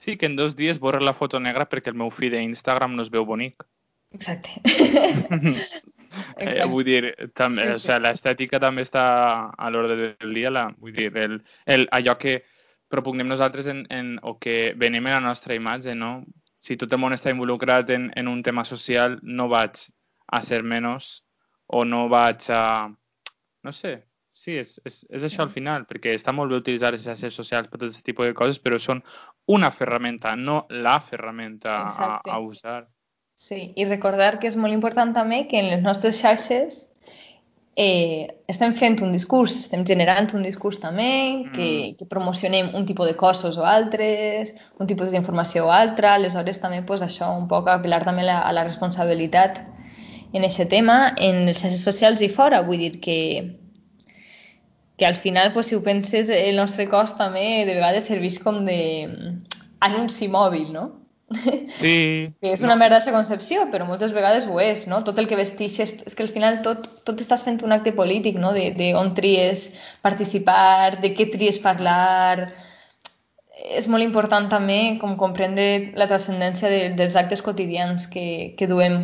[0.00, 3.04] Sí, que en dos dies borra la foto negra perquè el meu feed d'Instagram no
[3.04, 3.66] es veu bonic.
[4.16, 4.60] Exacte.
[6.42, 7.76] Eh, vull dir, també, sí, sí.
[7.76, 9.04] O sigui, l'estètica també està
[9.54, 11.36] a l'ordre del dia, la, vull dir, el,
[11.70, 12.40] el, allò que
[12.90, 16.24] propugnem nosaltres en, en, o que venem en la nostra imatge, no?
[16.60, 19.80] Si tot el món està involucrat en, en un tema social, no vaig
[20.28, 21.20] a ser menys
[21.66, 22.90] o no vaig a...
[23.62, 23.94] No sé,
[24.34, 27.68] sí, és, és, és això al final, perquè està molt bé utilitzar les xarxes socials
[27.70, 29.02] per tot aquest tipus de coses, però són
[29.50, 32.82] una ferramenta, no la ferramenta a, a usar.
[33.40, 36.84] Sí, i recordar que és molt important també que en les nostres xarxes
[37.80, 41.12] eh, estem fent un discurs, estem generant un discurs també,
[41.54, 41.94] que, mm.
[41.96, 46.82] que promocionem un tipus de cossos o altres, un tipus d'informació o altra, aleshores també
[46.84, 49.62] pues, això, un poc apel·lar també la, a la responsabilitat
[50.36, 53.18] en aquest tema, en les xarxes socials i fora, vull dir que
[55.00, 58.66] que al final, pues, si ho penses, el nostre cos també de vegades serveix com
[58.66, 58.82] de
[59.80, 60.82] anunci mòbil, no?
[61.30, 62.32] Sí.
[62.42, 62.80] que és una no.
[62.82, 65.02] merda de concepció, però moltes vegades ho és, no?
[65.06, 68.38] Tot el que vestixes, és que al final tot, tot estàs fent un acte polític,
[68.42, 68.52] no?
[68.56, 69.70] De, de on tries
[70.02, 72.50] participar, de què tries parlar...
[73.60, 78.94] és molt important també com comprendre la transcendència de, dels actes quotidians que, que duem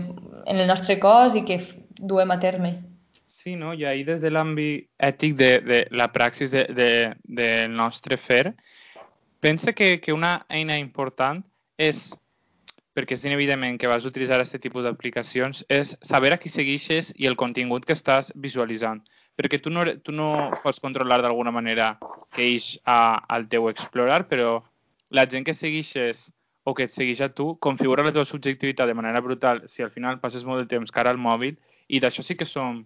[0.46, 1.58] en el nostre cos i que
[2.00, 2.70] duem a terme.
[3.28, 3.74] Sí, no?
[3.76, 6.88] i ahir des de l'àmbit ètic de, de la praxis de, de,
[7.22, 8.56] del nostre fer,
[9.44, 11.44] pensa que, que una eina important
[11.78, 12.08] és,
[12.96, 17.28] perquè és inevidentment que vas utilitzar aquest tipus d'aplicacions, és saber a qui segueixes i
[17.28, 19.04] el contingut que estàs visualitzant
[19.36, 21.90] perquè tu no, tu no pots controlar d'alguna manera
[22.32, 24.62] que eix a, al teu explorar, però
[25.12, 26.30] la gent que segueixes
[26.64, 29.92] o que et segueix a tu configura la teva subjectivitat de manera brutal si al
[29.94, 31.54] final passes molt de temps cara al mòbil
[31.86, 32.82] i d'això sí que som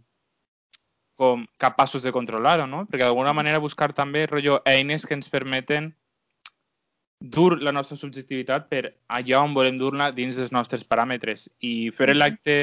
[1.20, 2.86] com capaços de controlar-ho, no?
[2.88, 5.95] Perquè d'alguna manera buscar també rotllo, eines que ens permeten
[7.20, 12.14] dur la nostra subjectivitat per allà on volem dur-la dins dels nostres paràmetres i fer
[12.16, 12.56] l'acte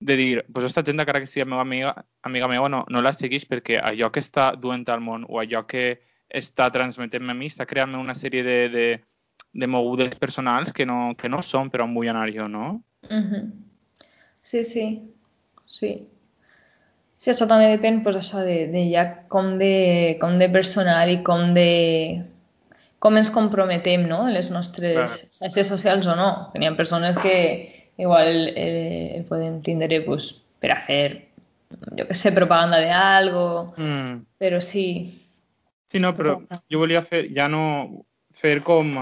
[0.00, 3.12] de dir, pues aquesta gent, encara que sigui meva amiga, amiga meva, no, no la
[3.12, 7.50] segueix perquè allò que està duent al món o allò que està transmetent-me a mi
[7.52, 8.86] està creant una sèrie de, de,
[9.52, 12.80] de mogudes personals que no, que no són per on vull anar jo, no?
[13.10, 13.50] Mm -hmm.
[14.42, 14.86] Sí, sí,
[15.66, 16.06] sí.
[17.16, 21.22] Sí, això també depèn pues, això de, de ja com de, com de personal i
[21.22, 22.24] com de
[23.00, 24.26] com ens comprometem no?
[24.28, 26.30] en les nostres xarxes socials o no.
[26.54, 27.34] Hi ha persones que,
[27.98, 31.30] igual eh, el podem tindre pues, per a fer,
[31.96, 34.20] jo que sé, propaganda de algo, mm.
[34.38, 34.86] però sí.
[35.90, 36.36] Sí, no, però
[36.70, 38.04] jo volia fer, ja no
[38.36, 38.92] fer com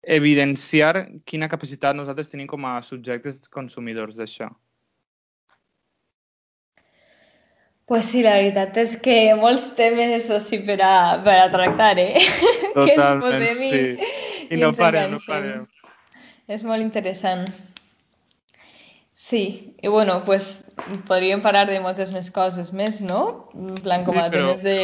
[0.00, 4.52] evidenciar quina capacitat nosaltres tenim com a subjectes consumidors d'això.
[7.90, 12.20] Pues sí, la veritat és que molts temes així per a, per a tractar, eh?
[12.22, 14.12] Totalment, que ens posem i, sí.
[14.44, 15.64] I, i no parem, no parem.
[16.46, 17.42] És molt interessant.
[19.18, 20.70] Sí, i bueno, pues
[21.08, 23.50] podríem parlar de moltes més coses més, no?
[23.58, 24.46] En plan, com sí, a però...
[24.46, 24.78] temes de,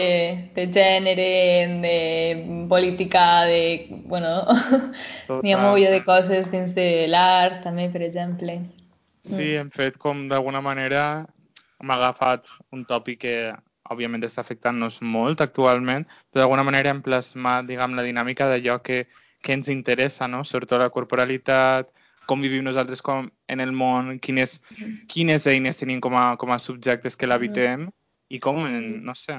[0.59, 1.31] de gènere,
[1.87, 1.95] de
[2.75, 3.63] política, de...
[4.11, 4.35] Bueno,
[5.47, 8.59] n'hi ha molt de coses dins de l'art, també, per exemple.
[9.23, 9.63] Sí, mm.
[9.63, 11.07] hem fet com d'alguna manera
[11.83, 13.37] hem agafat un tòpic que
[13.93, 19.05] òbviament està afectant-nos molt actualment, però d'alguna manera hem plasmat, diguem, la dinàmica d'allò que,
[19.43, 20.43] que ens interessa, no?
[20.45, 21.93] Sobretot la corporalitat,
[22.27, 24.59] com vivim nosaltres com en el món, quines,
[25.13, 27.87] quines eines tenim com a, com a subjectes que l'habitem
[28.35, 29.37] i com, en, no sé,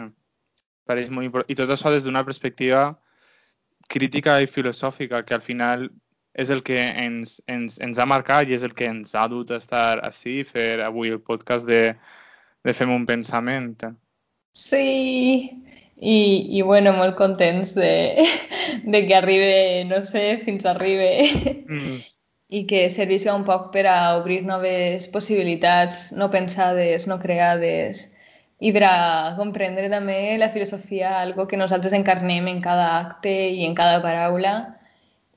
[0.88, 1.52] pareix molt important.
[1.52, 2.94] I tot això des d'una perspectiva
[3.92, 5.90] crítica i filosòfica, que al final
[6.38, 9.52] és el que ens, ens, ens ha marcat i és el que ens ha dut
[9.52, 11.98] a estar així fer avui el podcast de,
[12.68, 13.78] de Fem un pensament.
[14.52, 15.48] Sí,
[15.98, 16.20] i,
[16.58, 18.26] i bueno, molt contents de,
[18.84, 21.64] de que arribi, no sé, fins arribi.
[21.68, 21.98] Mm.
[22.48, 28.06] I que servisca un poc per a obrir noves possibilitats no pensades, no creades,
[28.64, 28.94] i per a
[29.38, 34.56] comprendre també la filosofia, algo que nosaltres encarnem en cada acte i en cada paraula,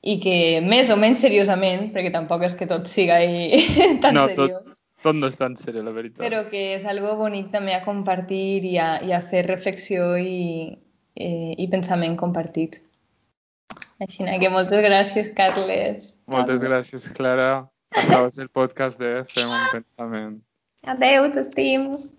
[0.01, 3.19] i que més o menys seriosament, perquè tampoc és que tot siga
[4.03, 4.70] tan no, seriós, tot,
[5.03, 6.21] tot no és tan seriós, la veritat.
[6.23, 10.77] Però que és algo bonic també a compartir i a, i a fer reflexió i,
[11.17, 12.81] eh, i pensament compartit.
[14.01, 16.07] Així que moltes gràcies, Carles.
[16.31, 17.51] Moltes gràcies, Clara.
[17.91, 20.39] És el podcast de Fem un pensament.
[20.89, 21.99] Adeu, t'estimo.